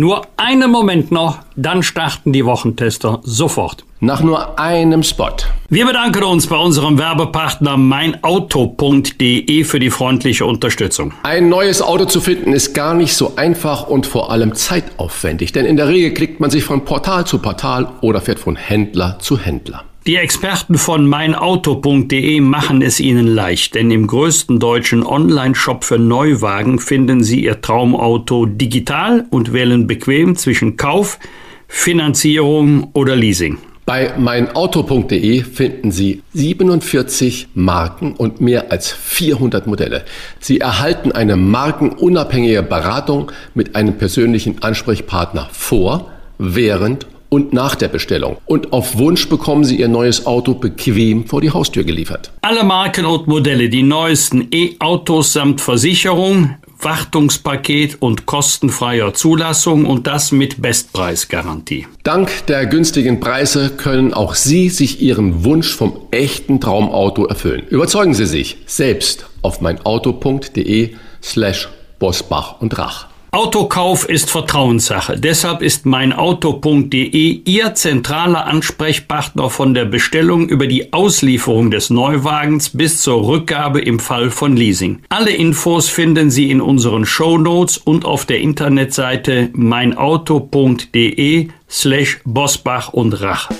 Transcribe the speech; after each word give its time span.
Nur 0.00 0.28
einen 0.36 0.70
Moment 0.70 1.10
noch, 1.10 1.40
dann 1.56 1.82
starten 1.82 2.32
die 2.32 2.44
Wochentester 2.44 3.18
sofort. 3.24 3.84
Nach 3.98 4.22
nur 4.22 4.56
einem 4.56 5.02
Spot. 5.02 5.34
Wir 5.70 5.86
bedanken 5.86 6.22
uns 6.22 6.46
bei 6.46 6.54
unserem 6.54 6.98
Werbepartner 6.98 7.76
meinauto.de 7.76 9.64
für 9.64 9.80
die 9.80 9.90
freundliche 9.90 10.46
Unterstützung. 10.46 11.14
Ein 11.24 11.48
neues 11.48 11.82
Auto 11.82 12.04
zu 12.04 12.20
finden 12.20 12.52
ist 12.52 12.74
gar 12.74 12.94
nicht 12.94 13.12
so 13.14 13.32
einfach 13.34 13.88
und 13.88 14.06
vor 14.06 14.30
allem 14.30 14.54
zeitaufwendig, 14.54 15.50
denn 15.50 15.66
in 15.66 15.76
der 15.76 15.88
Regel 15.88 16.14
klickt 16.14 16.38
man 16.38 16.50
sich 16.50 16.62
von 16.62 16.84
Portal 16.84 17.26
zu 17.26 17.40
Portal 17.40 17.88
oder 18.00 18.20
fährt 18.20 18.38
von 18.38 18.54
Händler 18.54 19.18
zu 19.18 19.36
Händler. 19.36 19.82
Die 20.08 20.16
Experten 20.16 20.78
von 20.78 21.06
meinauto.de 21.06 22.40
machen 22.40 22.80
es 22.80 22.98
Ihnen 22.98 23.26
leicht, 23.26 23.74
denn 23.74 23.90
im 23.90 24.06
größten 24.06 24.58
deutschen 24.58 25.04
Online-Shop 25.04 25.84
für 25.84 25.98
Neuwagen 25.98 26.78
finden 26.78 27.22
Sie 27.22 27.44
Ihr 27.44 27.60
Traumauto 27.60 28.46
digital 28.46 29.26
und 29.28 29.52
wählen 29.52 29.86
bequem 29.86 30.34
zwischen 30.34 30.78
Kauf, 30.78 31.18
Finanzierung 31.66 32.88
oder 32.94 33.16
Leasing. 33.16 33.58
Bei 33.84 34.14
meinauto.de 34.16 35.42
finden 35.42 35.90
Sie 35.90 36.22
47 36.32 37.48
Marken 37.52 38.14
und 38.14 38.40
mehr 38.40 38.72
als 38.72 38.90
400 38.90 39.66
Modelle. 39.66 40.06
Sie 40.40 40.58
erhalten 40.58 41.12
eine 41.12 41.36
markenunabhängige 41.36 42.62
Beratung 42.62 43.30
mit 43.52 43.76
einem 43.76 43.98
persönlichen 43.98 44.62
Ansprechpartner 44.62 45.50
vor, 45.52 46.10
während 46.38 47.04
und 47.04 47.17
nach 47.52 47.74
der 47.74 47.88
Bestellung. 47.88 48.38
Und 48.46 48.72
auf 48.72 48.98
Wunsch 48.98 49.28
bekommen 49.28 49.64
Sie 49.64 49.78
Ihr 49.78 49.88
neues 49.88 50.26
Auto 50.26 50.54
bequem 50.54 51.26
vor 51.26 51.40
die 51.40 51.50
Haustür 51.50 51.84
geliefert. 51.84 52.30
Alle 52.42 52.64
Marken 52.64 53.04
und 53.04 53.28
Modelle, 53.28 53.68
die 53.68 53.82
neuesten 53.82 54.48
E-Autos 54.52 55.32
samt 55.32 55.60
Versicherung, 55.60 56.56
Wartungspaket 56.80 58.00
und 58.00 58.26
kostenfreier 58.26 59.12
Zulassung 59.12 59.84
und 59.84 60.06
das 60.06 60.30
mit 60.30 60.62
Bestpreisgarantie. 60.62 61.86
Dank 62.04 62.46
der 62.46 62.66
günstigen 62.66 63.20
Preise 63.20 63.70
können 63.70 64.14
auch 64.14 64.34
Sie 64.34 64.68
sich 64.68 65.02
Ihren 65.02 65.44
Wunsch 65.44 65.74
vom 65.74 65.98
echten 66.12 66.60
Traumauto 66.60 67.26
erfüllen. 67.26 67.64
Überzeugen 67.68 68.14
Sie 68.14 68.26
sich 68.26 68.58
selbst 68.66 69.26
auf 69.42 69.60
meinauto.de 69.60 70.94
slash 71.22 71.68
Bosbach 71.98 72.60
und 72.60 72.78
Rach. 72.78 73.07
Autokauf 73.30 74.08
ist 74.08 74.30
Vertrauenssache. 74.30 75.18
Deshalb 75.18 75.60
ist 75.60 75.84
meinauto.de 75.84 77.40
Ihr 77.44 77.74
zentraler 77.74 78.46
Ansprechpartner 78.46 79.50
von 79.50 79.74
der 79.74 79.84
Bestellung 79.84 80.48
über 80.48 80.66
die 80.66 80.92
Auslieferung 80.94 81.70
des 81.70 81.90
Neuwagens 81.90 82.70
bis 82.70 83.02
zur 83.02 83.26
Rückgabe 83.26 83.80
im 83.80 83.98
Fall 83.98 84.30
von 84.30 84.56
Leasing. 84.56 85.00
Alle 85.10 85.30
Infos 85.30 85.88
finden 85.88 86.30
Sie 86.30 86.50
in 86.50 86.62
unseren 86.62 87.04
Show 87.04 87.36
Notes 87.36 87.76
und 87.76 88.06
auf 88.06 88.24
der 88.24 88.40
Internetseite 88.40 89.50
meinauto.de 89.52 91.48
slash 91.68 92.20
Bosbach 92.24 92.92
und 92.94 93.12
Rach. 93.20 93.50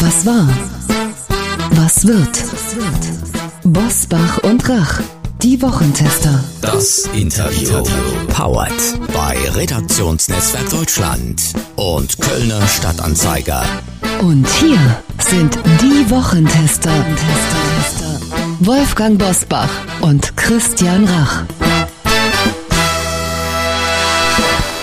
Was 0.00 0.26
war? 0.26 0.48
Was 1.70 2.06
wird? 2.06 2.44
Bosbach 3.64 4.38
und 4.42 4.68
Rach. 4.68 5.00
Die 5.42 5.62
Wochentester. 5.62 6.42
Das 6.60 7.08
Interview. 7.14 7.84
Powered 8.26 8.72
bei 9.14 9.36
Redaktionsnetzwerk 9.54 10.68
Deutschland 10.68 11.40
und 11.76 12.20
Kölner 12.20 12.66
Stadtanzeiger. 12.66 13.62
Und 14.20 14.48
hier 14.48 14.78
sind 15.20 15.56
die 15.80 16.10
Wochentester. 16.10 16.90
Wolfgang 18.58 19.16
Bosbach 19.16 19.70
und 20.00 20.36
Christian 20.36 21.04
Rach. 21.04 21.44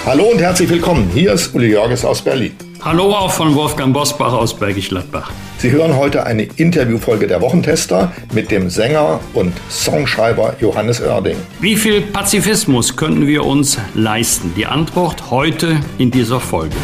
Hallo 0.06 0.24
und 0.32 0.40
herzlich 0.40 0.70
willkommen. 0.70 1.10
Hier 1.14 1.34
ist 1.34 1.54
Uli 1.54 1.72
Jörges 1.72 2.06
aus 2.06 2.22
Berlin. 2.22 2.56
Hallo 2.82 3.14
auch 3.14 3.32
von 3.32 3.54
Wolfgang 3.56 3.94
Bosbach 3.94 4.32
aus 4.32 4.54
Bergisch 4.54 4.88
Gladbach. 4.88 5.32
Sie 5.58 5.72
hören 5.72 5.96
heute 5.96 6.26
eine 6.26 6.44
Interviewfolge 6.58 7.28
der 7.28 7.42
Wochentester 7.42 8.12
mit 8.34 8.52
dem 8.52 8.70
Sänger 8.70 9.22
und 9.34 9.54
Songschreiber 9.70 10.56
Johannes 10.60 11.02
Oerding. 11.02 11.38
Wie 11.62 11.78
viel 11.78 12.02
Pazifismus 12.02 12.96
könnten 12.96 13.26
wir 13.26 13.46
uns 13.46 13.80
leisten? 13.96 14.54
Die 14.58 14.66
Antwort 14.66 15.32
heute 15.32 15.80
in 15.98 16.12
dieser 16.12 16.42
Folge. 16.42 16.76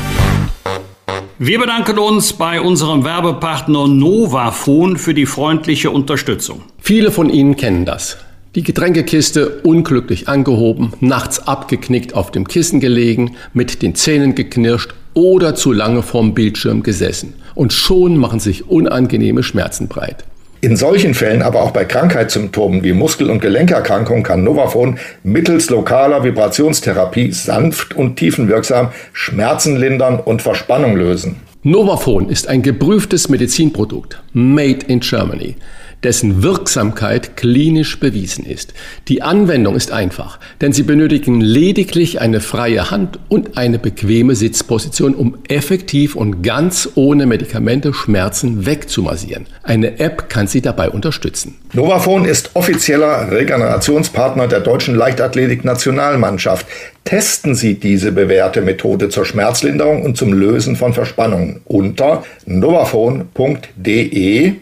Wir 1.37 1.59
bedanken 1.59 1.99
uns 1.99 2.33
bei 2.33 2.61
unserem 2.61 3.03
Werbepartner 3.03 3.87
Novafon 3.87 4.97
für 4.97 5.13
die 5.13 5.25
freundliche 5.25 5.91
Unterstützung. 5.91 6.61
Viele 6.79 7.11
von 7.11 7.29
Ihnen 7.29 7.57
kennen 7.57 7.83
das. 7.83 8.17
Die 8.55 8.63
Getränkekiste 8.63 9.61
unglücklich 9.63 10.27
angehoben, 10.27 10.93
nachts 10.99 11.45
abgeknickt 11.47 12.13
auf 12.15 12.31
dem 12.31 12.47
Kissen 12.47 12.79
gelegen, 12.79 13.35
mit 13.53 13.81
den 13.81 13.95
Zähnen 13.95 14.35
geknirscht 14.35 14.93
oder 15.13 15.55
zu 15.55 15.71
lange 15.71 16.01
vorm 16.01 16.33
Bildschirm 16.33 16.83
gesessen. 16.83 17.33
Und 17.55 17.73
schon 17.73 18.17
machen 18.17 18.39
sich 18.39 18.69
unangenehme 18.69 19.43
Schmerzen 19.43 19.87
breit. 19.87 20.23
In 20.63 20.75
solchen 20.75 21.15
Fällen, 21.15 21.41
aber 21.41 21.63
auch 21.63 21.71
bei 21.71 21.85
Krankheitssymptomen 21.85 22.83
wie 22.83 22.93
Muskel- 22.93 23.31
und 23.31 23.41
Gelenkerkrankungen 23.41 24.21
kann 24.21 24.43
Novafon 24.43 24.99
mittels 25.23 25.71
lokaler 25.71 26.23
Vibrationstherapie 26.23 27.31
sanft 27.31 27.95
und 27.95 28.17
tiefenwirksam 28.17 28.89
Schmerzen 29.11 29.75
lindern 29.75 30.19
und 30.19 30.43
Verspannung 30.43 30.95
lösen. 30.95 31.37
Novafon 31.63 32.29
ist 32.29 32.47
ein 32.47 32.61
geprüftes 32.61 33.27
Medizinprodukt, 33.27 34.21
made 34.33 34.85
in 34.87 34.99
Germany 34.99 35.55
dessen 36.03 36.41
Wirksamkeit 36.41 37.37
klinisch 37.37 37.99
bewiesen 37.99 38.45
ist. 38.45 38.73
Die 39.07 39.21
Anwendung 39.21 39.75
ist 39.75 39.91
einfach, 39.91 40.39
denn 40.59 40.73
Sie 40.73 40.83
benötigen 40.83 41.41
lediglich 41.41 42.21
eine 42.21 42.41
freie 42.41 42.89
Hand 42.91 43.19
und 43.29 43.57
eine 43.57 43.77
bequeme 43.79 44.35
Sitzposition, 44.35 45.13
um 45.13 45.37
effektiv 45.47 46.15
und 46.15 46.41
ganz 46.41 46.89
ohne 46.95 47.25
Medikamente 47.25 47.93
Schmerzen 47.93 48.65
wegzumassieren. 48.65 49.45
Eine 49.63 49.99
App 49.99 50.29
kann 50.29 50.47
Sie 50.47 50.61
dabei 50.61 50.89
unterstützen. 50.89 51.55
Novafon 51.73 52.25
ist 52.25 52.51
offizieller 52.55 53.31
Regenerationspartner 53.31 54.47
der 54.47 54.59
deutschen 54.61 54.95
Leichtathletik-Nationalmannschaft. 54.95 56.65
Testen 57.05 57.55
Sie 57.55 57.75
diese 57.75 58.11
bewährte 58.11 58.61
Methode 58.61 59.09
zur 59.09 59.25
Schmerzlinderung 59.25 60.03
und 60.03 60.17
zum 60.17 60.33
Lösen 60.33 60.75
von 60.75 60.93
Verspannungen 60.93 61.61
unter 61.65 62.23
novafon.de 62.45 63.33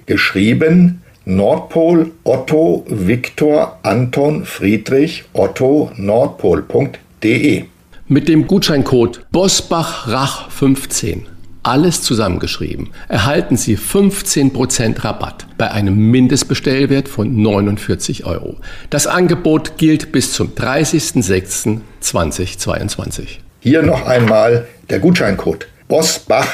geschrieben 0.06 0.99
Nordpol 1.30 2.12
Otto 2.24 2.86
Viktor 2.90 3.78
Anton 3.84 4.46
Friedrich 4.46 5.26
Otto 5.34 5.92
Nordpol.de. 5.96 7.66
Mit 8.08 8.28
dem 8.28 8.48
Gutscheincode 8.48 9.28
BOSBACHRACH15, 9.32 11.26
alles 11.62 12.02
zusammengeschrieben, 12.02 12.90
erhalten 13.10 13.58
Sie 13.58 13.78
15% 13.78 15.04
Rabatt 15.04 15.46
bei 15.60 15.70
einem 15.70 16.10
Mindestbestellwert 16.10 17.08
von 17.08 17.40
49 17.40 18.26
Euro. 18.26 18.58
Das 18.90 19.06
Angebot 19.06 19.78
gilt 19.78 20.12
bis 20.12 20.34
zum 20.34 20.56
30.06.2022. 20.56 23.38
Hier 23.60 23.84
noch 23.84 24.08
einmal 24.08 24.68
der 24.90 24.98
Gutscheincode. 24.98 25.68
Bosbach 25.88 26.48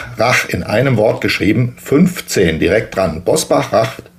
in 0.49 0.63
einem 0.63 0.97
Wort 0.97 1.21
geschrieben, 1.21 1.77
15 1.77 2.59
direkt 2.59 2.97
dran. 2.97 3.23
Bosbach 3.23 3.71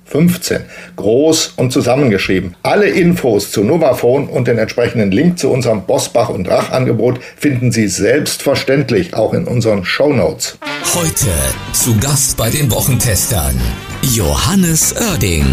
15. 0.07 0.61
Groß 0.95 1.53
und 1.57 1.71
zusammengeschrieben. 1.71 2.55
Alle 2.63 2.87
Infos 2.87 3.51
zu 3.51 3.63
Novafone 3.63 4.27
und 4.27 4.47
den 4.47 4.57
entsprechenden 4.57 5.11
Link 5.11 5.37
zu 5.39 5.49
unserem 5.49 5.85
Bosbach 5.85 6.29
und 6.29 6.49
Rach 6.49 6.71
Angebot 6.71 7.19
finden 7.37 7.71
Sie 7.71 7.87
selbstverständlich 7.87 9.13
auch 9.13 9.33
in 9.33 9.45
unseren 9.45 9.85
Show 9.85 10.13
Notes. 10.13 10.57
Heute 10.95 11.27
zu 11.73 11.97
Gast 11.97 12.37
bei 12.37 12.49
den 12.49 12.71
Wochentestern 12.71 13.59
Johannes 14.01 14.95
Oerding. 14.95 15.45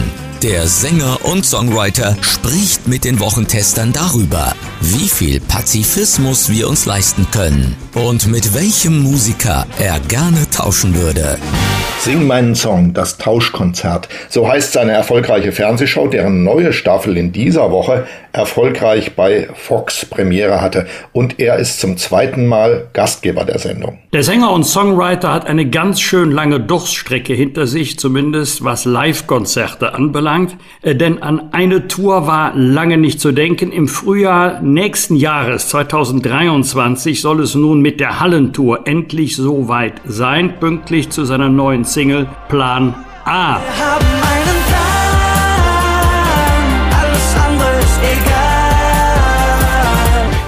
Der 0.43 0.67
Sänger 0.67 1.25
und 1.25 1.47
Songwriter 1.47 2.17
spricht 2.21 2.87
mit 2.87 3.05
den 3.05 3.19
Wochentestern 3.19 3.95
darüber, 3.95 4.55
wie 4.81 5.09
viel 5.09 5.41
Pazifismus 5.41 6.51
wir 6.51 6.69
uns 6.69 6.85
leisten 6.85 7.27
können 7.31 7.75
und 7.95 8.27
mit 8.27 8.53
welchem 8.53 9.03
Musiker 9.03 9.67
er 9.79 9.99
gerne 10.01 10.49
tauschen 10.51 10.95
würde. 10.95 11.39
Sing 12.05 12.27
meinen 12.27 12.55
Song, 12.55 12.93
das 12.93 13.17
Tauschkonzert. 13.17 14.11
So 14.29 14.47
heißt 14.47 14.75
seine 14.75 14.93
erfolgreiche 14.93 15.53
Fernsehshow, 15.53 16.07
deren 16.07 16.45
neue 16.45 16.75
Staffel 16.75 17.17
in 17.17 17.33
dieser 17.33 17.71
Woche 17.71 18.07
erfolgreich 18.35 19.15
bei 19.15 19.49
Fox 19.55 20.05
Premiere 20.05 20.61
hatte. 20.61 20.87
Und 21.13 21.39
er 21.39 21.57
ist 21.57 21.81
zum 21.81 21.97
zweiten 21.97 22.47
Mal 22.47 22.89
Gastgeber 22.93 23.45
der 23.45 23.59
Sendung. 23.59 23.99
Der 24.13 24.23
Sänger 24.23 24.53
und 24.53 24.65
Songwriter 24.65 25.33
hat 25.33 25.47
eine 25.47 25.69
ganz 25.71 26.01
schön 26.01 26.31
lange 26.31 26.61
Durststrecke 26.61 27.33
hinter 27.33 27.67
sich, 27.67 27.99
zumindest 27.99 28.65
was 28.65 28.85
Live-Konzerte 28.85 29.95
anbelangt. 29.95 30.57
Äh, 30.83 30.95
denn 30.95 31.23
an 31.23 31.53
eine 31.53 31.89
Tour 31.89 32.27
war 32.27 32.55
lange 32.55 32.99
nicht 32.99 33.21
zu 33.21 33.33
denken. 33.33 33.73
Im 33.73 33.89
Frühjahr 33.89 34.61
nächsten 34.61 35.17
Jahres, 35.17 35.69
2023, 35.69 37.21
soll 37.21 37.41
es 37.41 37.55
nun 37.55 37.81
mit 37.81 38.01
der 38.01 38.21
Hallentour 38.21 38.87
endlich 38.87 39.37
so 39.37 39.69
weit 39.69 39.95
sein, 40.05 40.59
pünktlich 40.59 41.11
zu 41.11 41.25
seiner 41.25 41.49
neuen 41.49 41.85
Single 41.85 42.27
Plan 42.49 42.95
A. 43.25 43.61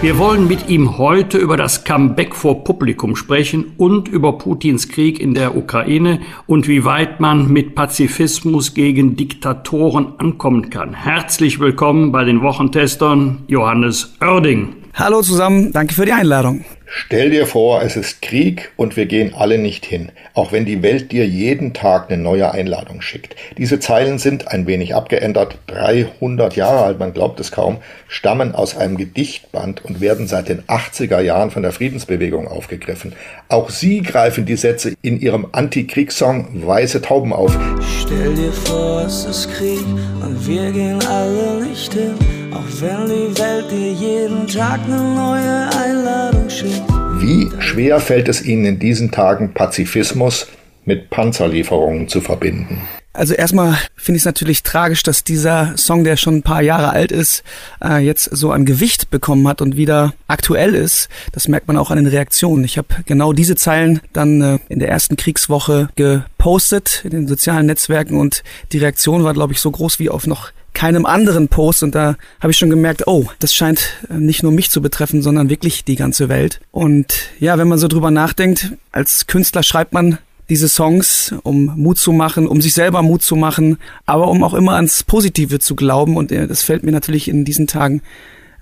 Wir 0.06 0.18
wollen 0.18 0.46
mit 0.46 0.68
ihm 0.68 0.98
heute 0.98 1.36
über 1.36 1.56
das 1.56 1.82
Comeback 1.82 2.36
vor 2.36 2.62
Publikum 2.62 3.16
sprechen 3.16 3.72
und 3.76 4.06
über 4.06 4.38
Putins 4.38 4.88
Krieg 4.88 5.18
in 5.18 5.34
der 5.34 5.56
Ukraine 5.56 6.20
und 6.46 6.68
wie 6.68 6.84
weit 6.84 7.18
man 7.18 7.52
mit 7.52 7.74
Pazifismus 7.74 8.72
gegen 8.72 9.16
Diktatoren 9.16 10.12
ankommen 10.18 10.70
kann. 10.70 10.94
Herzlich 10.94 11.58
willkommen 11.58 12.12
bei 12.12 12.22
den 12.22 12.40
Wochentestern 12.40 13.42
Johannes 13.48 14.14
Oerding. 14.20 14.85
Hallo 14.98 15.20
zusammen, 15.20 15.74
danke 15.74 15.92
für 15.92 16.06
die 16.06 16.12
Einladung. 16.12 16.64
Stell 16.86 17.28
dir 17.28 17.46
vor, 17.46 17.82
es 17.82 17.96
ist 17.96 18.22
Krieg 18.22 18.72
und 18.76 18.96
wir 18.96 19.04
gehen 19.04 19.34
alle 19.34 19.58
nicht 19.58 19.84
hin, 19.84 20.10
auch 20.32 20.52
wenn 20.52 20.64
die 20.64 20.82
Welt 20.82 21.12
dir 21.12 21.26
jeden 21.26 21.74
Tag 21.74 22.10
eine 22.10 22.22
neue 22.22 22.50
Einladung 22.50 23.02
schickt. 23.02 23.36
Diese 23.58 23.78
Zeilen 23.78 24.18
sind 24.18 24.48
ein 24.48 24.66
wenig 24.66 24.94
abgeändert, 24.94 25.58
300 25.66 26.56
Jahre 26.56 26.82
alt, 26.82 26.98
man 26.98 27.12
glaubt 27.12 27.38
es 27.40 27.52
kaum, 27.52 27.76
stammen 28.08 28.54
aus 28.54 28.74
einem 28.74 28.96
Gedichtband 28.96 29.84
und 29.84 30.00
werden 30.00 30.28
seit 30.28 30.48
den 30.48 30.62
80er 30.62 31.20
Jahren 31.20 31.50
von 31.50 31.62
der 31.62 31.72
Friedensbewegung 31.72 32.48
aufgegriffen. 32.48 33.12
Auch 33.50 33.68
sie 33.68 34.00
greifen 34.00 34.46
die 34.46 34.56
Sätze 34.56 34.94
in 35.02 35.20
ihrem 35.20 35.48
Antikriegssong 35.52 36.66
Weiße 36.66 37.02
Tauben 37.02 37.34
auf. 37.34 37.54
Stell 38.00 38.34
dir 38.34 38.52
vor, 38.64 39.02
es 39.02 39.26
ist 39.26 39.52
Krieg 39.52 39.84
und 40.22 40.48
wir 40.48 40.72
gehen 40.72 41.04
alle 41.04 41.66
nicht 41.66 41.92
hin. 41.92 42.14
Auch 42.56 42.80
wenn 42.80 43.06
die 43.06 43.38
Welt 43.38 43.70
dir 43.70 43.92
jeden 43.92 44.46
Tag 44.46 44.80
eine 44.84 44.96
neue 44.96 45.68
Einladung 45.76 46.48
schickt. 46.48 46.82
Wie 47.18 47.50
schwer 47.58 48.00
fällt 48.00 48.28
es 48.28 48.42
Ihnen 48.46 48.64
in 48.64 48.78
diesen 48.78 49.10
Tagen, 49.10 49.52
Pazifismus 49.52 50.46
mit 50.86 51.10
Panzerlieferungen 51.10 52.08
zu 52.08 52.22
verbinden? 52.22 52.80
Also 53.12 53.34
erstmal 53.34 53.76
finde 53.94 54.16
ich 54.16 54.22
es 54.22 54.26
natürlich 54.26 54.62
tragisch, 54.62 55.02
dass 55.02 55.22
dieser 55.22 55.76
Song, 55.76 56.04
der 56.04 56.16
schon 56.16 56.36
ein 56.36 56.42
paar 56.42 56.62
Jahre 56.62 56.90
alt 56.90 57.12
ist, 57.12 57.42
äh, 57.84 57.98
jetzt 57.98 58.24
so 58.24 58.52
an 58.52 58.64
Gewicht 58.64 59.10
bekommen 59.10 59.46
hat 59.48 59.60
und 59.60 59.76
wieder 59.76 60.14
aktuell 60.26 60.74
ist. 60.74 61.10
Das 61.32 61.48
merkt 61.48 61.68
man 61.68 61.76
auch 61.76 61.90
an 61.90 61.98
den 61.98 62.06
Reaktionen. 62.06 62.64
Ich 62.64 62.78
habe 62.78 62.88
genau 63.04 63.34
diese 63.34 63.56
Zeilen 63.56 64.00
dann 64.14 64.40
äh, 64.40 64.58
in 64.70 64.78
der 64.78 64.88
ersten 64.88 65.16
Kriegswoche 65.16 65.90
gepostet 65.94 67.02
in 67.04 67.10
den 67.10 67.28
sozialen 67.28 67.66
Netzwerken 67.66 68.18
und 68.18 68.42
die 68.72 68.78
Reaktion 68.78 69.24
war, 69.24 69.34
glaube 69.34 69.52
ich, 69.52 69.60
so 69.60 69.70
groß 69.70 69.98
wie 69.98 70.08
auf 70.08 70.26
noch 70.26 70.52
keinem 70.76 71.06
anderen 71.06 71.48
Post 71.48 71.82
und 71.82 71.94
da 71.94 72.16
habe 72.38 72.50
ich 72.50 72.58
schon 72.58 72.68
gemerkt, 72.68 73.06
oh, 73.06 73.24
das 73.38 73.54
scheint 73.54 73.94
äh, 74.10 74.14
nicht 74.14 74.42
nur 74.42 74.52
mich 74.52 74.70
zu 74.70 74.82
betreffen, 74.82 75.22
sondern 75.22 75.48
wirklich 75.48 75.84
die 75.84 75.96
ganze 75.96 76.28
Welt. 76.28 76.60
Und 76.70 77.30
ja, 77.40 77.56
wenn 77.56 77.66
man 77.66 77.78
so 77.78 77.88
drüber 77.88 78.10
nachdenkt, 78.10 78.72
als 78.92 79.26
Künstler 79.26 79.62
schreibt 79.62 79.94
man 79.94 80.18
diese 80.50 80.68
Songs, 80.68 81.34
um 81.42 81.72
Mut 81.76 81.98
zu 81.98 82.12
machen, 82.12 82.46
um 82.46 82.60
sich 82.60 82.74
selber 82.74 83.00
Mut 83.00 83.22
zu 83.22 83.36
machen, 83.36 83.78
aber 84.04 84.28
um 84.28 84.44
auch 84.44 84.52
immer 84.52 84.74
ans 84.76 85.02
Positive 85.02 85.60
zu 85.60 85.76
glauben. 85.76 86.16
Und 86.18 86.30
äh, 86.30 86.46
das 86.46 86.62
fällt 86.62 86.84
mir 86.84 86.92
natürlich 86.92 87.28
in 87.28 87.46
diesen 87.46 87.66
Tagen 87.66 88.02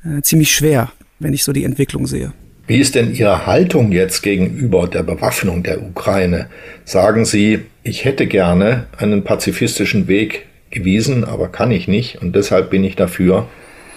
äh, 0.04 0.22
ziemlich 0.22 0.54
schwer, 0.54 0.92
wenn 1.18 1.34
ich 1.34 1.42
so 1.42 1.52
die 1.52 1.64
Entwicklung 1.64 2.06
sehe. 2.06 2.32
Wie 2.68 2.78
ist 2.78 2.94
denn 2.94 3.12
Ihre 3.12 3.44
Haltung 3.44 3.90
jetzt 3.90 4.22
gegenüber 4.22 4.86
der 4.86 5.02
Bewaffnung 5.02 5.64
der 5.64 5.82
Ukraine? 5.82 6.46
Sagen 6.84 7.24
Sie, 7.24 7.58
ich 7.82 8.04
hätte 8.04 8.28
gerne 8.28 8.86
einen 8.96 9.24
pazifistischen 9.24 10.06
Weg 10.06 10.46
gewiesen, 10.74 11.24
aber 11.24 11.48
kann 11.48 11.70
ich 11.70 11.88
nicht. 11.88 12.20
Und 12.20 12.36
deshalb 12.36 12.70
bin 12.70 12.84
ich 12.84 12.96
dafür, 12.96 13.48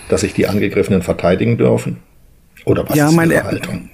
dass 0.10 0.22
sich 0.22 0.34
die 0.34 0.48
Angegriffenen 0.48 1.02
verteidigen 1.02 1.58
dürfen. 1.58 1.98
Oder 2.66 2.88
was 2.88 2.96
ja, 2.96 3.10
ist 3.10 3.16
meine 3.16 3.34
Ihre 3.34 3.44
Haltung? 3.44 3.90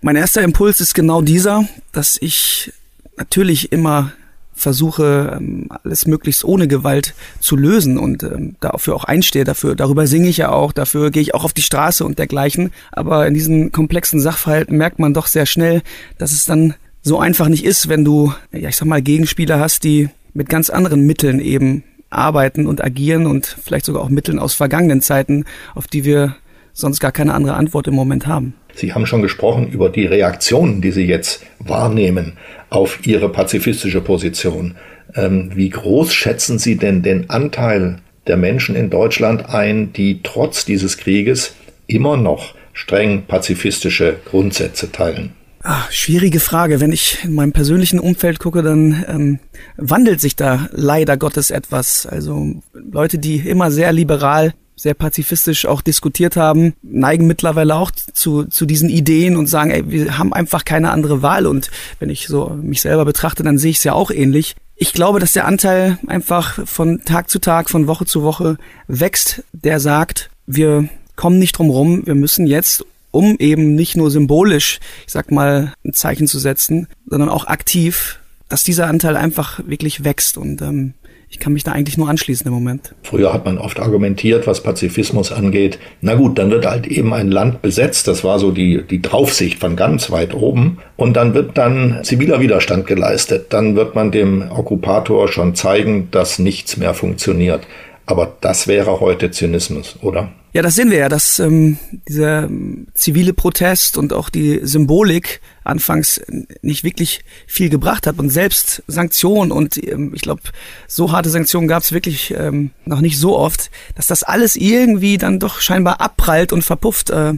Mein 0.00 0.16
erster 0.16 0.42
Impuls 0.42 0.80
ist 0.80 0.94
genau 0.94 1.22
dieser, 1.22 1.68
dass 1.92 2.18
ich 2.20 2.72
natürlich 3.16 3.72
immer 3.72 4.12
versuche, 4.54 5.38
ähm, 5.38 5.68
alles 5.82 6.06
möglichst 6.06 6.44
ohne 6.44 6.68
Gewalt 6.68 7.14
zu 7.40 7.56
lösen 7.56 7.98
und 7.98 8.22
ähm, 8.22 8.56
dafür 8.60 8.94
auch 8.94 9.04
einstehe. 9.04 9.44
Dafür, 9.44 9.74
darüber 9.74 10.06
singe 10.06 10.28
ich 10.28 10.38
ja 10.38 10.50
auch, 10.50 10.72
dafür 10.72 11.10
gehe 11.10 11.22
ich 11.22 11.34
auch 11.34 11.44
auf 11.44 11.52
die 11.52 11.62
Straße 11.62 12.04
und 12.04 12.18
dergleichen. 12.18 12.70
Aber 12.90 13.26
in 13.26 13.34
diesen 13.34 13.72
komplexen 13.72 14.20
Sachverhalten 14.20 14.76
merkt 14.76 14.98
man 14.98 15.14
doch 15.14 15.26
sehr 15.26 15.46
schnell, 15.46 15.82
dass 16.18 16.32
es 16.32 16.44
dann 16.44 16.74
so 17.02 17.18
einfach 17.18 17.48
nicht 17.48 17.64
ist, 17.64 17.88
wenn 17.88 18.04
du, 18.04 18.32
ja, 18.52 18.68
ich 18.68 18.76
sag 18.76 18.86
mal, 18.86 19.02
Gegenspieler 19.02 19.58
hast, 19.58 19.84
die 19.84 20.08
mit 20.34 20.48
ganz 20.48 20.70
anderen 20.70 21.02
Mitteln 21.06 21.40
eben 21.40 21.82
arbeiten 22.12 22.66
und 22.66 22.82
agieren 22.82 23.26
und 23.26 23.46
vielleicht 23.46 23.86
sogar 23.86 24.02
auch 24.02 24.08
Mitteln 24.08 24.38
aus 24.38 24.54
vergangenen 24.54 25.00
Zeiten, 25.00 25.44
auf 25.74 25.86
die 25.86 26.04
wir 26.04 26.36
sonst 26.72 27.00
gar 27.00 27.12
keine 27.12 27.34
andere 27.34 27.54
Antwort 27.54 27.86
im 27.86 27.94
Moment 27.94 28.26
haben. 28.26 28.54
Sie 28.74 28.94
haben 28.94 29.06
schon 29.06 29.22
gesprochen 29.22 29.68
über 29.68 29.90
die 29.90 30.06
Reaktionen, 30.06 30.80
die 30.80 30.92
Sie 30.92 31.04
jetzt 31.04 31.44
wahrnehmen 31.58 32.34
auf 32.70 33.06
Ihre 33.06 33.28
pazifistische 33.28 34.00
Position. 34.00 34.76
Ähm, 35.14 35.50
wie 35.54 35.68
groß 35.68 36.12
schätzen 36.12 36.58
Sie 36.58 36.76
denn 36.76 37.02
den 37.02 37.28
Anteil 37.28 37.98
der 38.26 38.36
Menschen 38.36 38.74
in 38.74 38.88
Deutschland 38.88 39.48
ein, 39.48 39.92
die 39.92 40.20
trotz 40.22 40.64
dieses 40.64 40.96
Krieges 40.96 41.54
immer 41.86 42.16
noch 42.16 42.54
streng 42.72 43.24
pazifistische 43.26 44.16
Grundsätze 44.24 44.90
teilen? 44.90 45.32
Ach, 45.64 45.90
schwierige 45.92 46.40
Frage. 46.40 46.80
Wenn 46.80 46.90
ich 46.90 47.18
in 47.22 47.34
meinem 47.34 47.52
persönlichen 47.52 48.00
Umfeld 48.00 48.40
gucke, 48.40 48.62
dann 48.62 49.04
ähm, 49.06 49.38
wandelt 49.76 50.20
sich 50.20 50.34
da 50.34 50.68
leider 50.72 51.16
Gottes 51.16 51.50
etwas. 51.50 52.04
Also 52.04 52.54
Leute, 52.72 53.18
die 53.18 53.36
immer 53.36 53.70
sehr 53.70 53.92
liberal, 53.92 54.54
sehr 54.74 54.94
pazifistisch 54.94 55.66
auch 55.66 55.80
diskutiert 55.80 56.36
haben, 56.36 56.74
neigen 56.82 57.28
mittlerweile 57.28 57.76
auch 57.76 57.92
zu, 57.92 58.44
zu 58.44 58.66
diesen 58.66 58.88
Ideen 58.88 59.36
und 59.36 59.46
sagen, 59.46 59.70
ey, 59.70 59.88
wir 59.88 60.18
haben 60.18 60.32
einfach 60.32 60.64
keine 60.64 60.90
andere 60.90 61.22
Wahl. 61.22 61.46
Und 61.46 61.70
wenn 62.00 62.10
ich 62.10 62.26
so 62.26 62.58
mich 62.60 62.82
selber 62.82 63.04
betrachte, 63.04 63.44
dann 63.44 63.58
sehe 63.58 63.70
ich 63.70 63.76
es 63.76 63.84
ja 63.84 63.92
auch 63.92 64.10
ähnlich. 64.10 64.56
Ich 64.74 64.92
glaube, 64.92 65.20
dass 65.20 65.32
der 65.32 65.46
Anteil 65.46 65.98
einfach 66.08 66.66
von 66.66 67.04
Tag 67.04 67.30
zu 67.30 67.38
Tag, 67.38 67.70
von 67.70 67.86
Woche 67.86 68.04
zu 68.04 68.24
Woche 68.24 68.58
wächst, 68.88 69.44
der 69.52 69.78
sagt, 69.78 70.28
wir 70.46 70.88
kommen 71.14 71.38
nicht 71.38 71.56
drum 71.56 71.70
rum, 71.70 72.02
wir 72.04 72.16
müssen 72.16 72.48
jetzt 72.48 72.84
um 73.12 73.36
eben 73.38 73.76
nicht 73.76 73.96
nur 73.96 74.10
symbolisch, 74.10 74.80
ich 75.06 75.12
sag 75.12 75.30
mal, 75.30 75.74
ein 75.84 75.92
Zeichen 75.92 76.26
zu 76.26 76.40
setzen, 76.40 76.88
sondern 77.06 77.28
auch 77.28 77.46
aktiv, 77.46 78.18
dass 78.48 78.64
dieser 78.64 78.88
Anteil 78.88 79.16
einfach 79.16 79.60
wirklich 79.66 80.04
wächst 80.04 80.36
und 80.36 80.60
ähm, 80.60 80.94
ich 81.32 81.38
kann 81.38 81.54
mich 81.54 81.64
da 81.64 81.72
eigentlich 81.72 81.96
nur 81.96 82.10
anschließen 82.10 82.46
im 82.46 82.52
Moment. 82.52 82.94
Früher 83.04 83.32
hat 83.32 83.46
man 83.46 83.56
oft 83.56 83.80
argumentiert, 83.80 84.46
was 84.46 84.62
Pazifismus 84.62 85.32
angeht. 85.32 85.78
Na 86.02 86.14
gut, 86.14 86.38
dann 86.38 86.50
wird 86.50 86.66
halt 86.66 86.86
eben 86.86 87.14
ein 87.14 87.30
Land 87.30 87.62
besetzt. 87.62 88.06
Das 88.06 88.22
war 88.22 88.38
so 88.38 88.50
die, 88.50 88.82
die 88.82 89.00
Draufsicht 89.00 89.58
von 89.58 89.74
ganz 89.74 90.10
weit 90.10 90.34
oben. 90.34 90.76
Und 90.96 91.16
dann 91.16 91.32
wird 91.32 91.56
dann 91.56 92.00
ziviler 92.02 92.40
Widerstand 92.40 92.86
geleistet. 92.86 93.46
Dann 93.48 93.76
wird 93.76 93.94
man 93.94 94.10
dem 94.10 94.42
Okkupator 94.50 95.26
schon 95.28 95.54
zeigen, 95.54 96.08
dass 96.10 96.38
nichts 96.38 96.76
mehr 96.76 96.92
funktioniert. 96.92 97.66
Aber 98.06 98.36
das 98.40 98.66
wäre 98.66 99.00
heute 99.00 99.30
Zynismus, 99.30 99.96
oder? 100.02 100.32
Ja, 100.54 100.60
das 100.60 100.74
sehen 100.74 100.90
wir 100.90 100.98
ja, 100.98 101.08
dass 101.08 101.38
ähm, 101.38 101.78
dieser 102.06 102.42
ähm, 102.42 102.88
zivile 102.92 103.32
Protest 103.32 103.96
und 103.96 104.12
auch 104.12 104.28
die 104.28 104.60
Symbolik 104.62 105.40
anfangs 105.64 106.20
nicht 106.60 106.84
wirklich 106.84 107.24
viel 107.46 107.70
gebracht 107.70 108.06
hat 108.06 108.18
und 108.18 108.28
selbst 108.28 108.82
Sanktionen 108.86 109.50
und 109.50 109.82
ähm, 109.82 110.12
ich 110.14 110.20
glaube, 110.20 110.42
so 110.86 111.10
harte 111.10 111.30
Sanktionen 111.30 111.68
gab 111.68 111.82
es 111.82 111.92
wirklich 111.92 112.34
ähm, 112.36 112.70
noch 112.84 113.00
nicht 113.00 113.18
so 113.18 113.38
oft, 113.38 113.70
dass 113.94 114.08
das 114.08 114.24
alles 114.24 114.54
irgendwie 114.54 115.16
dann 115.16 115.38
doch 115.38 115.60
scheinbar 115.62 116.02
abprallt 116.02 116.52
und 116.52 116.60
verpufft 116.60 117.08
äh, 117.08 117.32